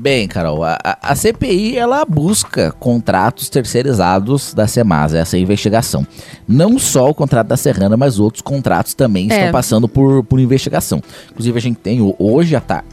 [0.00, 6.06] Bem, Carol, a, a- a CPI ela busca contratos terceirizados da Semasa, essa investigação.
[6.46, 9.34] Não só o contrato da Serrana, mas outros contratos também É.
[9.34, 11.02] estão passando por, por investigação.
[11.32, 12.84] Inclusive, a gente tem hoje, à ta-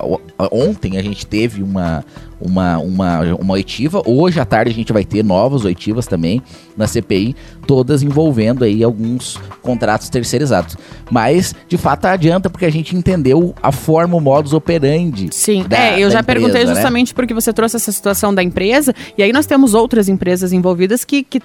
[0.51, 2.03] ontem, a gente teve uma,
[2.39, 4.01] uma, uma, uma oitiva.
[4.05, 6.41] Hoje à tarde a gente vai ter novas oitivas também
[6.75, 10.75] na CPI, todas envolvendo aí alguns contratos terceirizados.
[11.09, 15.29] Mas, de fato, adianta porque a gente entendeu a forma, o modus operandi.
[15.31, 16.73] Sim, da- é, eu já empresa, perguntei né?
[16.73, 21.03] justamente porque você trouxe essa situação da empresa, e aí nós temos outras empresas envolvidas
[21.05, 21.41] que, que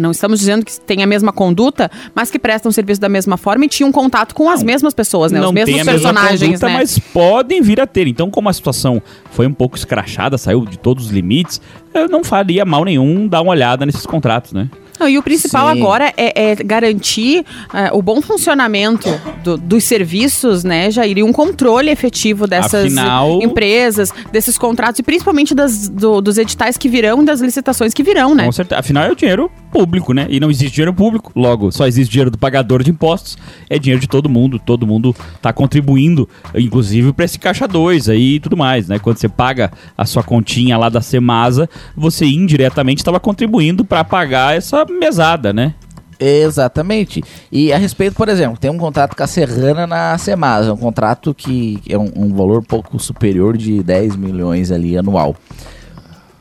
[0.00, 3.64] não estamos dizendo que têm a mesma conduta, mas que prestam serviço da mesma forma
[3.64, 5.40] e tinham contato com as mesmas pessoas, né?
[5.40, 6.74] Os mesmos tem a mesma personagens, conduta, né?
[6.74, 8.06] mas podem vir a ter.
[8.06, 11.60] Então, como a situação foi um pouco escrachada, saiu de todos os limites,
[11.94, 14.68] eu não faria mal nenhum dar uma olhada nesses contratos, né?
[14.98, 15.80] Não, e o principal Sim.
[15.80, 19.08] agora é, é garantir é, o bom funcionamento
[19.42, 21.16] do- dos serviços, né, Jair?
[21.16, 26.76] E um controle efetivo dessas Afinal- empresas, desses contratos e principalmente das, do- dos editais
[26.76, 28.44] que virão e das licitações que virão, né?
[28.44, 28.78] Com certeza.
[28.80, 30.26] Afinal, é o dinheiro público, né?
[30.28, 31.32] E não existe dinheiro público.
[31.34, 33.38] Logo, só existe dinheiro do pagador de impostos.
[33.68, 34.58] É dinheiro de todo mundo.
[34.58, 38.98] Todo mundo tá contribuindo, inclusive para esse caixa 2 aí e tudo mais, né?
[38.98, 44.56] Quando você paga a sua continha lá da Semasa, você indiretamente estava contribuindo para pagar
[44.56, 45.74] essa mesada, né?
[46.20, 47.24] Exatamente.
[47.50, 51.34] E a respeito, por exemplo, tem um contrato com a Serrana na Semasa, um contrato
[51.34, 55.34] que é um, um valor pouco superior de 10 milhões ali anual.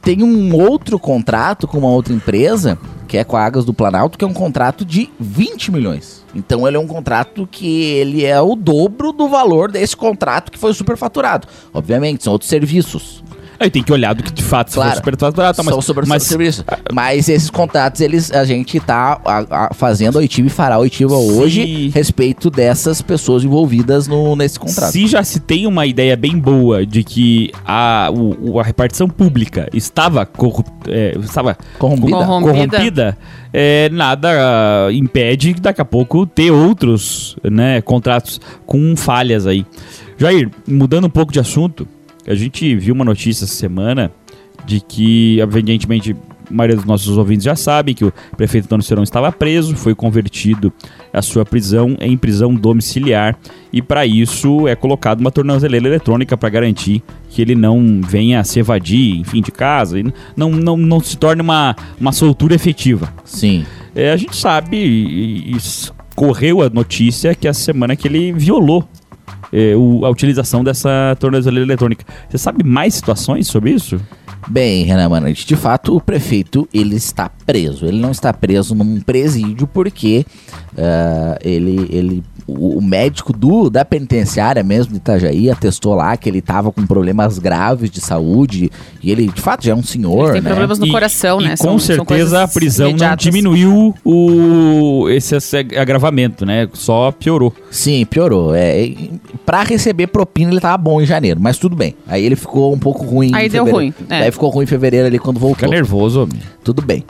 [0.01, 4.17] Tem um outro contrato com uma outra empresa, que é com a Águas do Planalto,
[4.17, 6.23] que é um contrato de 20 milhões.
[6.33, 10.59] Então ele é um contrato que ele é o dobro do valor desse contrato que
[10.59, 11.47] foi superfaturado.
[11.73, 13.23] Obviamente, são outros serviços.
[13.59, 14.89] Aí tem que olhar do que de fato Claro.
[14.91, 16.63] se for superfaturado, tá, mas, São sobre, mas.
[16.93, 20.79] Mas esses contratos, eles, a gente tá a- a- fazendo a oitiva e fará a
[20.79, 24.91] oitiva Se- hoje respeito dessas pessoas envolvidas no, nesse contrato.
[24.91, 29.67] se já se tem uma ideia bem boa de que a, o- a repartição pública
[29.73, 32.11] estava, corru- é, estava Corrompida.
[32.17, 32.53] Corrompida.
[32.77, 33.17] corrompida,
[33.51, 34.29] é, nada
[34.87, 39.65] ah, impede que daqui a pouco ter outros né, contratos com falhas aí.
[40.17, 41.87] Jair, mudando um pouco de assunto,
[42.27, 44.11] a gente viu uma notícia essa semana
[44.65, 46.15] de que, evidentemente,
[46.49, 49.93] a maioria dos nossos ouvintes já sabem que o prefeito Antônio Serão estava preso, foi
[49.93, 50.73] convertido
[51.13, 53.37] a sua prisão em prisão domiciliar
[53.71, 58.59] e para isso é colocado uma tornozeleira eletrônica para garantir que ele não venha se
[58.59, 63.13] evadir, enfim, de casa e não, não, não se torne uma, uma soltura efetiva.
[63.23, 63.65] Sim.
[63.95, 65.57] É, a gente sabe, e, e
[66.15, 68.87] correu a notícia que essa semana que ele violou
[69.51, 72.05] é, o- a utilização dessa tornozeleira eletrônica.
[72.29, 73.99] Você sabe mais situações sobre isso?
[74.47, 77.85] Bem, Renan Manante, de fato o prefeito ele está preso.
[77.85, 80.25] Ele não está preso num presídio porque
[80.77, 86.29] ah, ele, ele, o, o médico do, da penitenciária mesmo de Itajaí atestou lá que
[86.29, 88.71] ele estava com problemas graves de saúde
[89.03, 90.49] e ele de fato já é um senhor, Ele tem né?
[90.49, 91.49] problemas no E- coração, e né?
[91.51, 93.23] com São- são certeza a coisas prisão não imediatas.
[93.23, 96.67] diminuiu o, esse, esse agravamento, né?
[96.73, 97.53] Só piorou.
[97.69, 98.55] Sim, piorou.
[98.55, 99.11] É, e-
[99.49, 101.95] pra receber propina ele tava bom em janeiro, mas tudo bem.
[102.05, 103.31] Aí ele ficou um pouco ruim.
[103.33, 103.95] Aí em deu fevereiro.
[103.97, 104.25] ruim, é.
[104.25, 105.55] Aí ficou ruim em fevereiro ali quando voltou.
[105.55, 106.39] Fica nervoso, homem.
[106.63, 107.03] Tudo bem.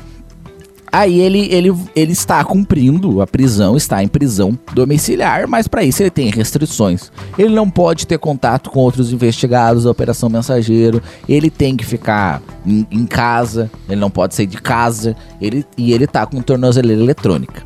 [0.90, 6.02] Aí ele, ele, ele está cumprindo a prisão, está em prisão domiciliar, mas para isso
[6.02, 7.12] ele tem restrições.
[7.38, 12.42] Ele não pode ter contato com outros investigados da Operação Mensageiro, ele tem que ficar
[12.66, 17.02] em, em casa, ele não pode sair de casa, ele, e ele tá com tornozeleira
[17.02, 17.64] eletrônica.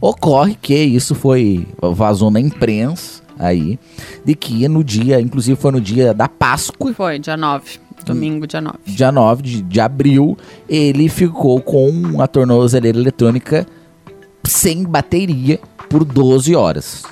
[0.00, 3.78] Ocorre que isso foi vazou na imprensa aí,
[4.24, 7.78] de que no dia, inclusive foi no dia da Páscoa, Foi, dia 9.
[8.04, 8.78] Domingo, dia 9.
[8.86, 10.36] dia 9 de, de abril,
[10.68, 13.66] ele ficou com a tornozeleira eletrônica
[14.44, 17.02] sem bateria por 12 horas.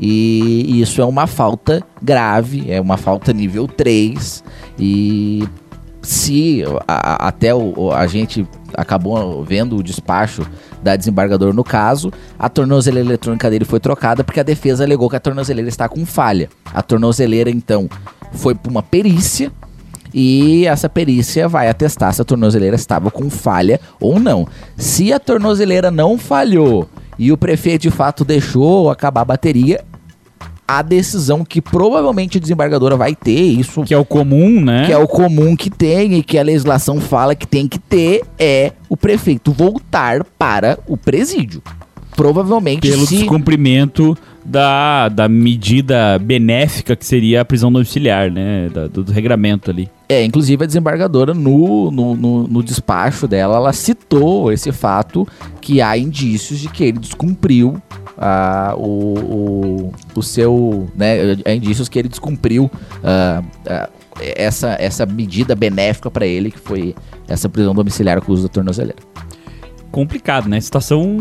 [0.00, 4.42] E isso é uma falta grave, é uma falta nível 3.
[4.78, 5.44] E
[6.02, 10.46] se a- a- até o, o- a gente acabou vendo o despacho
[10.82, 15.16] da desembargadora no caso, a tornozeleira eletrônica dele foi trocada porque a defesa alegou que
[15.16, 16.48] a tornozeleira está com falha.
[16.72, 17.88] A tornozeleira, então,
[18.32, 19.50] foi para uma perícia
[20.12, 24.46] e essa perícia vai atestar se a tornozeleira estava com falha ou não.
[24.76, 29.84] Se a tornozeleira não falhou e o prefeito de fato deixou acabar a bateria,
[30.68, 34.84] a decisão que provavelmente a desembargadora vai ter, isso Que é o comum, né?
[34.84, 38.22] que é o comum que tem e que a legislação fala que tem que ter,
[38.38, 41.62] é o prefeito voltar para o presídio.
[42.14, 43.16] Provavelmente Pelo se...
[43.16, 48.68] descumprimento da, da medida benéfica que seria a prisão domiciliar, né?
[48.74, 49.88] Da- do, do regramento ali.
[50.08, 55.28] É, inclusive a desembargadora, no, no, no, no despacho dela, ela citou esse fato
[55.60, 57.80] que há indícios de que ele descumpriu
[58.18, 60.88] ah, o, o, o seu.
[60.94, 62.70] Né, há indícios que ele descumpriu
[63.02, 63.88] ah, ah,
[64.20, 66.94] essa, essa medida benéfica para ele, que foi
[67.28, 69.02] essa prisão domiciliar com o uso da tornozeleira.
[69.90, 70.58] Complicado, né?
[70.58, 71.16] A situação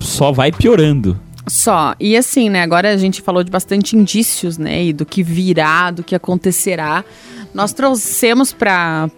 [0.00, 1.18] só vai piorando.
[1.48, 1.94] Só.
[1.98, 2.62] E assim, né?
[2.62, 4.84] Agora a gente falou de bastante indícios, né?
[4.84, 7.04] E do que virá, do que acontecerá.
[7.52, 9.10] Nós trouxemos para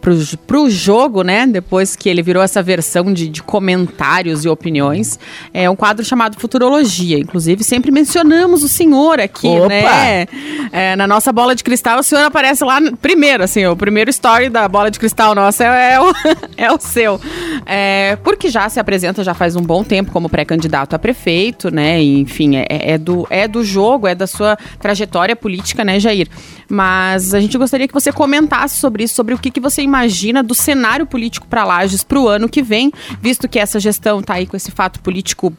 [0.55, 1.47] o jogo, né?
[1.47, 5.19] Depois que ele virou essa versão de, de comentários e opiniões,
[5.53, 7.19] é um quadro chamado Futurologia.
[7.19, 9.69] Inclusive, sempre mencionamos o senhor aqui, Opa!
[9.69, 10.27] né?
[10.73, 14.49] É, na nossa bola de cristal, o senhor aparece lá primeiro, assim, o primeiro story
[14.49, 16.13] da bola de cristal nossa é, é o,
[16.57, 17.21] é o seu.
[17.67, 22.03] É, porque já se apresenta já faz um bom tempo como pré-candidato a prefeito, né?
[22.03, 26.29] E, enfim, é, é do, é do jogo, é da sua trajetória política, né, Jair?
[26.75, 30.43] Mas a gente gostaria que você comentasse sobre isso, sobre o que, que você imagina
[30.43, 34.37] do cenário político para Lages para o ano que vem, visto que essa gestão está
[34.37, 35.53] aí com esse fato político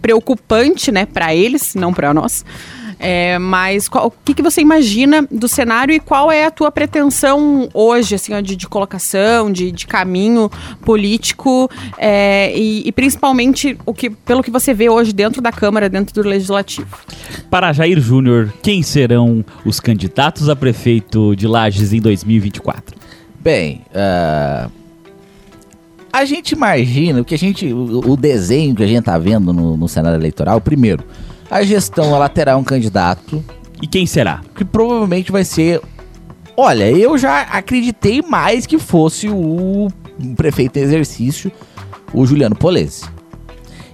[0.00, 2.42] preocupante, né, para eles, não para nós.
[3.02, 6.70] É, mas qual- o que, que você imagina do cenário e qual é a tua
[6.70, 10.50] pretensão hoje, assim, ó, de, de colocação, de, de caminho
[10.82, 15.88] político é, e, e principalmente o que, pelo que você vê hoje dentro da Câmara,
[15.88, 16.98] dentro do Legislativo?
[17.50, 22.94] Para Jair Júnior, quem serão os candidatos a prefeito de Lages em 2024?
[23.40, 24.68] Bem, ah,
[26.12, 27.72] a gente imagina o que a gente.
[27.72, 31.02] O, o desenho que a gente tá vendo no, no cenário eleitoral, primeiro,
[31.50, 33.44] a gestão ela terá um candidato
[33.82, 34.40] E quem será?
[34.54, 35.80] que provavelmente vai ser.
[36.56, 39.88] Olha, eu já acreditei mais que fosse o
[40.36, 41.50] prefeito em exercício,
[42.12, 43.04] o Juliano Polese.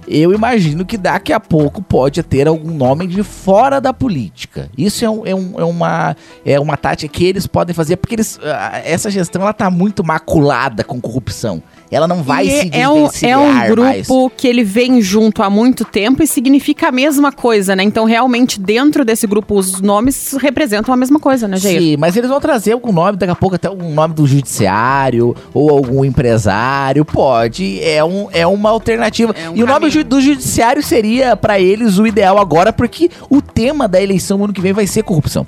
[0.05, 4.69] eu imagino que daqui a pouco pode ter algum nome de fora da política.
[4.77, 6.15] Isso é, um, é, um, é uma,
[6.45, 10.03] é uma tática que eles podem fazer, porque eles, ah, essa gestão ela tá muito
[10.03, 11.63] maculada com corrupção.
[11.89, 14.07] Ela não vai E se é um, é um desvencilhar mais.
[14.07, 17.83] grupo que ele vem junto há muito tempo e significa a mesma coisa, né?
[17.83, 21.79] Então, realmente, dentro desse grupo, os nomes representam a mesma coisa, né, Jair?
[21.81, 25.35] Sim, mas eles vão trazer algum nome, daqui a pouco até algum nome do judiciário
[25.53, 29.33] ou algum empresário, pode, é, um, é uma alternativa.
[29.37, 29.91] É um e o nome caminho.
[29.91, 34.51] ju- do judiciário seria pra eles o ideal agora, porque o tema da eleição ano
[34.53, 35.47] que vem vai ser corrupção.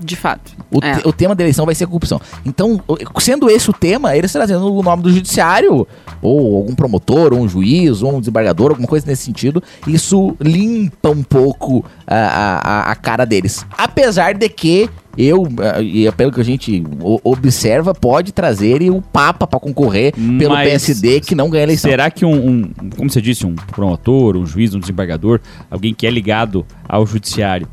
[0.00, 0.52] De fato.
[0.70, 0.96] O, É.
[0.96, 2.20] te- o tema da eleição vai ser corrupção.
[2.44, 2.80] Então,
[3.18, 5.86] sendo esse o tema, eles trazendo o nome do judiciário,
[6.22, 11.10] ou algum promotor, ou um juiz, ou um desembargador, alguma coisa nesse sentido, isso limpa
[11.10, 13.64] um pouco a, a, a- cara deles.
[13.76, 15.48] Apesar de que eu,
[15.82, 16.84] e é pelo que a gente
[17.24, 21.90] observa, pode trazer o Papa pra concorrer pelo Mas PSD que não ganha a eleição.
[21.90, 25.40] Será que um, um- como você disse, um promotor, um juiz, um desembargador,
[25.70, 27.66] alguém que é ligado ao judiciário,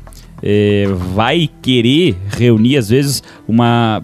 [0.46, 0.84] eh,
[1.14, 4.02] vai querer reunir, às vezes, uma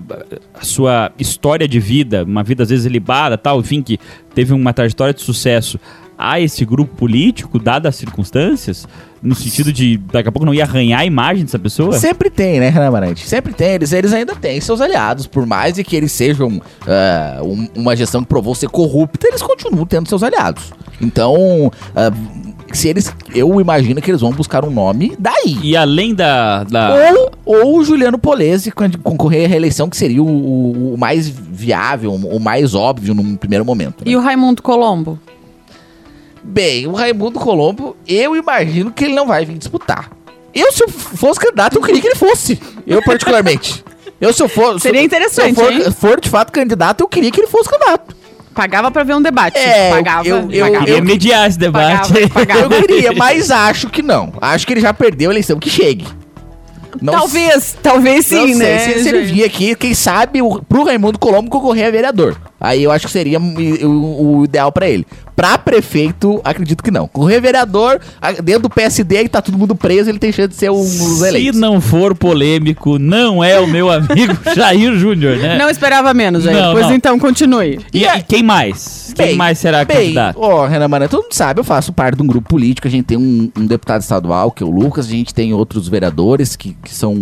[0.55, 3.99] a sua história de vida, uma vida, às vezes, ilibada, tal, enfim, que
[4.35, 5.79] teve uma trajetória de sucesso
[6.17, 8.87] a esse grupo político, dadas as circunstâncias,
[9.23, 11.93] no sentido de, daqui a pouco, não ia arranhar a imagem dessa pessoa?
[11.99, 13.27] Sempre tem, né, Renan Amarante?
[13.27, 13.73] Sempre tem.
[13.73, 15.27] Eles, eles ainda têm seus aliados.
[15.27, 19.41] Por mais de que eles sejam ah, um- uma gestão que provou ser corrupta, eles
[19.43, 20.73] continuam tendo seus aliados.
[21.01, 22.11] Então, ah,
[22.79, 23.13] se eles.
[23.35, 25.59] Eu imagino que eles vão buscar um nome daí.
[25.63, 26.65] E além da...
[26.65, 31.29] da Ou, ou o Juliano Polese quando concorrer à reeleição, que seria o, o- mais
[31.29, 34.05] viável, o mais óbvio num primeiro momento.
[34.05, 34.11] né?
[34.13, 35.19] E o Raimundo Colombo?
[36.43, 40.11] Bem, o Raimundo Colombo, eu imagino que ele não vai vir disputar.
[40.55, 42.59] Eu, se eu fosse candidato, eu queria que ele fosse.
[42.87, 43.85] Eu, particularmente.
[44.21, 44.75] Eu, se eu for.
[44.75, 45.91] se Seria eu- interessante, Se eu for, hein?
[45.93, 48.17] for, de fato candidato, eu queria que ele fosse candidato.
[48.55, 49.57] Pagava pra ver um debate.
[49.59, 50.27] É, pagava.
[50.27, 50.91] eu- eu- pagava.
[50.91, 52.13] Ia mediar esse debate.
[52.13, 52.75] Pagava, pagava.
[52.75, 54.33] Eu queria, mas acho que não.
[54.41, 55.59] Acho que ele já perdeu a eleição.
[55.59, 56.07] Que chegue.
[57.01, 58.79] Não talvez, talvez sim, não sei né?
[58.99, 62.37] se, ele vir aqui, quem sabe, o, pro Raimundo Colombo concorrer a vereador.
[62.61, 65.07] Aí eu acho que seria o, o- o ideal pra ele.
[65.35, 67.09] Pra prefeito, acredito que não.
[67.09, 67.99] Correr a vereador,
[68.45, 70.91] dentro do PSD, aí tá todo mundo preso, ele tem chance de ser um dos
[71.21, 71.59] Se eleitos.
[71.59, 75.57] não for polêmico, não é o meu amigo Jair Júnior, né?
[75.57, 76.59] Não esperava menos, Jair.
[76.59, 76.93] Não, pois não.
[76.95, 77.81] então, continue.
[77.91, 79.15] E, e quem mais?
[79.17, 80.39] quem Bem, mais será bem, candidato?
[80.39, 83.05] Ó, Renan Maran, todo mundo sabe, eu faço parte de um grupo político, a gente
[83.07, 86.77] tem um, um deputado estadual, que é o Lucas, a gente tem outros vereadores que,
[86.85, 87.15] que são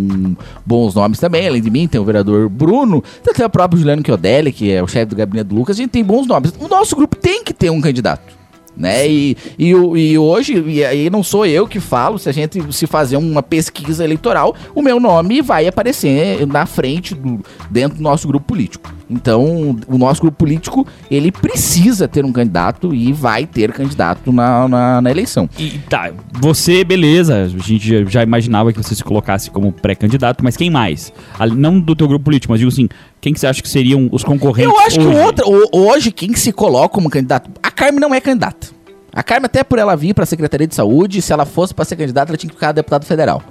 [0.65, 3.01] bons nomes também, além de mim, tem o vereador Bruno,
[3.33, 5.91] tem o próprio Juliano Chiodelli, que é o chefe do gabinete do Lucas, a gente
[5.91, 6.53] tem bons nomes.
[6.59, 8.39] O nosso grupo tem que ter um candidato.
[8.75, 9.09] Né?
[9.09, 12.87] E, e, e hoje, e aí não sou eu que falo, se a gente se
[12.87, 18.27] fazer uma pesquisa eleitoral, o meu nome vai aparecer na frente, do, dentro do nosso
[18.27, 18.98] grupo político.
[19.09, 24.67] Então, o nosso grupo político, ele precisa ter um candidato e vai ter candidato na,
[24.67, 25.49] na, na eleição.
[25.57, 30.55] E, tá, você, beleza, a gente já, imaginava que você se colocasse como pré-candidato, mas
[30.55, 31.11] quem mais?
[31.55, 32.87] Não do teu grupo político, mas digo assim,
[33.19, 35.17] quem que você acha que seriam os concorrentes Eu acho que hoje?
[35.17, 38.67] o outro, o- hoje, quem se coloca como candidato, a Carmen não é candidata.
[39.11, 41.83] A Carmen, até por ela vir para a Secretaria de Saúde, se ela fosse para
[41.83, 43.41] ser candidata, ela tinha que ficar deputada federal.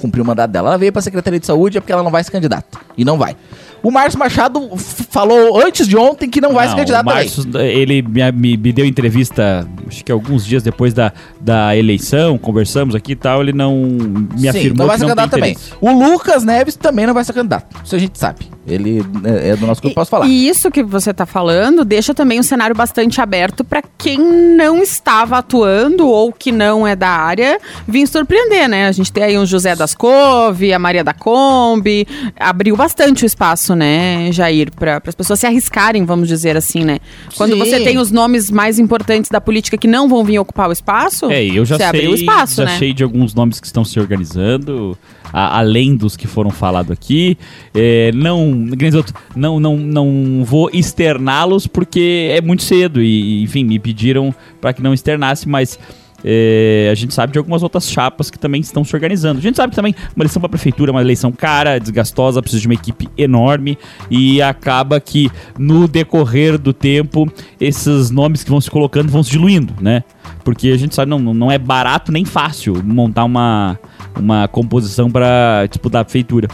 [0.00, 0.70] Cumprir o mandato dela.
[0.70, 2.78] Ela veio para a Secretaria de Saúde é porque ela não vai ser candidata.
[2.98, 3.36] E não vai.
[3.82, 4.70] O Márcio Machado
[5.10, 8.72] falou antes de ontem que não vai ser candidato o Márcio, ele me, me- me
[8.72, 13.52] deu entrevista, acho que alguns dias depois da, da eleição, conversamos aqui e tal, ele
[13.52, 15.52] não me Sim, afirmou não vai ser não tem candidato também.
[15.52, 15.72] interesse.
[15.80, 17.74] O Lucas Neves também não vai ser candidato.
[17.84, 18.48] Isso a gente sabe.
[18.66, 20.26] Ele é, é do nosso grupo, posso falar.
[20.26, 24.82] E isso que você tá falando deixa também um cenário bastante aberto para quem não
[24.82, 27.58] estava atuando ou que não é da área
[27.88, 28.86] vir surpreender, né?
[28.86, 32.06] A gente tem aí um José das Couve, a Maria da Kombi,
[32.38, 36.98] abriu bastante o espaço, né, Jair, para as pessoas se arriscarem, vamos dizer assim, né?
[37.36, 37.58] Quando Sim.
[37.58, 41.30] você tem os nomes mais importantes da política que não vão vir ocupar o espaço,
[41.30, 42.78] É, eu já você sei, abriu espaço, já né?
[42.78, 44.96] sei de alguns nomes que estão se organizando,
[45.32, 47.36] a- além dos que foram falados aqui.
[47.74, 48.46] É, não,
[49.36, 54.82] não, não, não vou externá-los porque é muito cedo e, enfim, me pediram para que
[54.82, 55.78] não externasse, mas
[56.24, 59.38] é, a gente sabe de algumas outras chapas que também estão se organizando.
[59.38, 62.60] A gente sabe que também uma eleição para prefeitura é uma eleição cara, desgastosa, precisa
[62.60, 63.78] de uma equipe enorme
[64.10, 69.30] e acaba que no decorrer do tempo esses nomes que vão se colocando vão se
[69.30, 70.04] diluindo, né?
[70.44, 73.78] Porque a gente sabe não, não é barato nem fácil montar uma,
[74.18, 76.48] uma composição para disputar a prefeitura.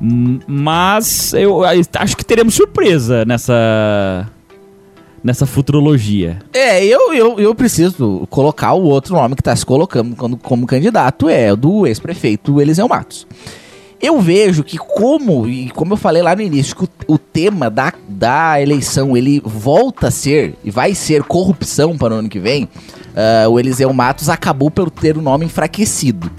[0.00, 4.26] Hum, Mas eu acho que teremos surpresa nessa
[5.22, 6.38] nessa futurologia.
[6.52, 10.66] É, eu, eu, eu preciso colocar o outro nome que tá se colocando quando, como
[10.66, 13.26] candidato, é o do ex-prefeito Eliseu Matos.
[14.00, 17.68] Eu vejo que como, e como eu falei lá no início, que o, o tema
[17.68, 22.38] da, da eleição, ele volta a ser, e vai ser corrupção para o ano que
[22.38, 22.68] vem,
[23.16, 26.30] ah, o Eliseu Matos acabou por ter o nome enfraquecido.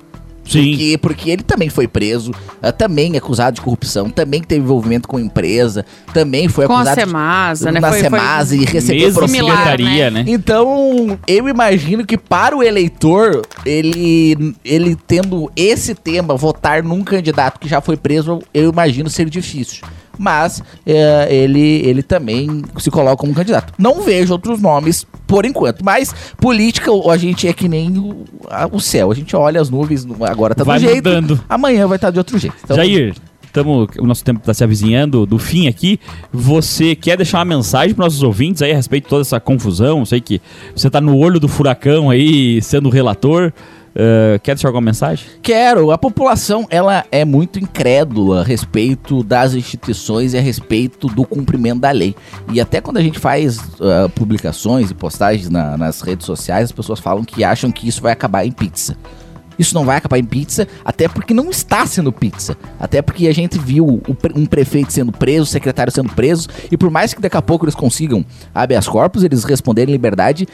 [0.49, 0.71] Sim.
[0.71, 2.31] Porque, porque ele também foi preso,
[2.61, 6.95] ah, também acusado de corrupção, também teve envolvimento com empresa, também foi Com a acusado
[6.97, 7.79] de- Semasa, né?
[7.79, 10.23] na Foi- foi- Semasa e recebeu secretaria, né?
[10.27, 17.59] Então, eu imagino que para o eleitor, ele, ele tendo esse tema, votar num candidato
[17.59, 19.83] que já foi preso, eu imagino ser difícil.
[20.19, 23.73] Mas é, ele, ele também se coloca como candidato.
[23.77, 25.83] Não vejo outros nomes por enquanto.
[25.83, 29.11] Mas política, a gente é que nem o, a- o céu.
[29.11, 30.95] A gente olha as nuvens, agora tá Vai do jeito.
[31.09, 31.39] mudando.
[31.47, 32.55] Amanhã vai estar de outro jeito.
[32.63, 33.15] Então, Jair,
[33.53, 35.99] tamo, o nosso tempo está se avizinhando do fim aqui.
[36.33, 40.05] Você quer deixar uma mensagem para nossos ouvintes aí a respeito de toda essa confusão?
[40.05, 40.41] Sei que
[40.75, 43.53] você tá no olho do furacão aí, sendo relator.
[43.95, 45.25] Uh, quer deixar alguma mensagem?
[45.41, 45.91] Quero.
[45.91, 51.81] A população ela é muito incrédula a respeito das instituições e a respeito do cumprimento
[51.81, 52.15] da lei.
[52.53, 56.71] E até quando a gente faz ah, publicações e postagens na- nas redes sociais, as
[56.71, 58.95] pessoas falam que acham que isso vai acabar em pizza.
[59.57, 62.55] Isso não vai acabar em pizza, até porque não está sendo pizza.
[62.79, 64.01] Até porque a gente viu
[64.33, 67.75] um prefeito sendo preso, secretário sendo preso, e por mais que daqui a pouco eles
[67.75, 68.23] consigam
[68.55, 70.47] habeas corpus, eles responderem em liberdade,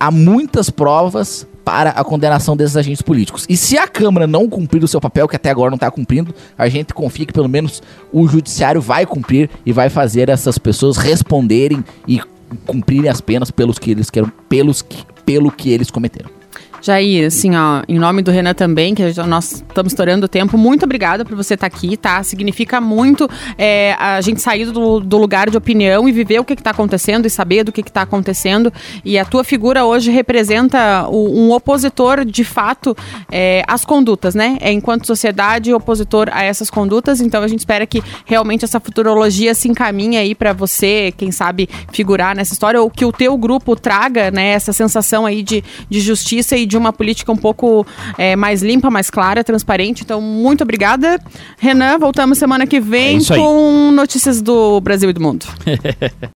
[0.00, 3.44] há muitas provas para a condenação desses agentes políticos.
[3.48, 6.34] E se a Câmara não cumprir o seu papel, que até agora não está cumprindo,
[6.56, 10.96] a gente confia que pelo menos o Judiciário vai cumprir e vai fazer essas pessoas
[10.96, 12.20] responderem e
[12.66, 16.39] cumprirem as penas pelos que eles querem, pelos que, pelo que eles cometeram.
[16.82, 20.84] Jair, assim, ó, em nome do Renan também, que nós estamos estourando o tempo, muito
[20.84, 22.22] obrigada por você estar aqui, tá?
[22.22, 23.28] Significa muito
[23.58, 27.26] é, a gente sair do, do lugar de opinião e viver o que está acontecendo
[27.26, 28.72] e saber do que está acontecendo.
[29.04, 32.96] E a tua figura hoje representa o- um opositor, de fato,
[33.30, 34.56] é, às condutas, né?
[34.60, 37.20] É, enquanto sociedade, opositor a essas condutas.
[37.20, 41.68] Então a gente espera que realmente essa futurologia se encaminhe aí para você, quem sabe,
[41.92, 46.00] figurar nessa história, ou que o teu grupo traga, né, essa sensação aí de, de
[46.00, 47.84] justiça e de uma política um pouco
[48.16, 50.02] é, mais limpa, mais clara, transparente.
[50.04, 51.20] Então, muito obrigada.
[51.58, 53.36] Renan, voltamos semana que É vem aí.
[53.36, 55.46] com notícias do Brasil e do mundo.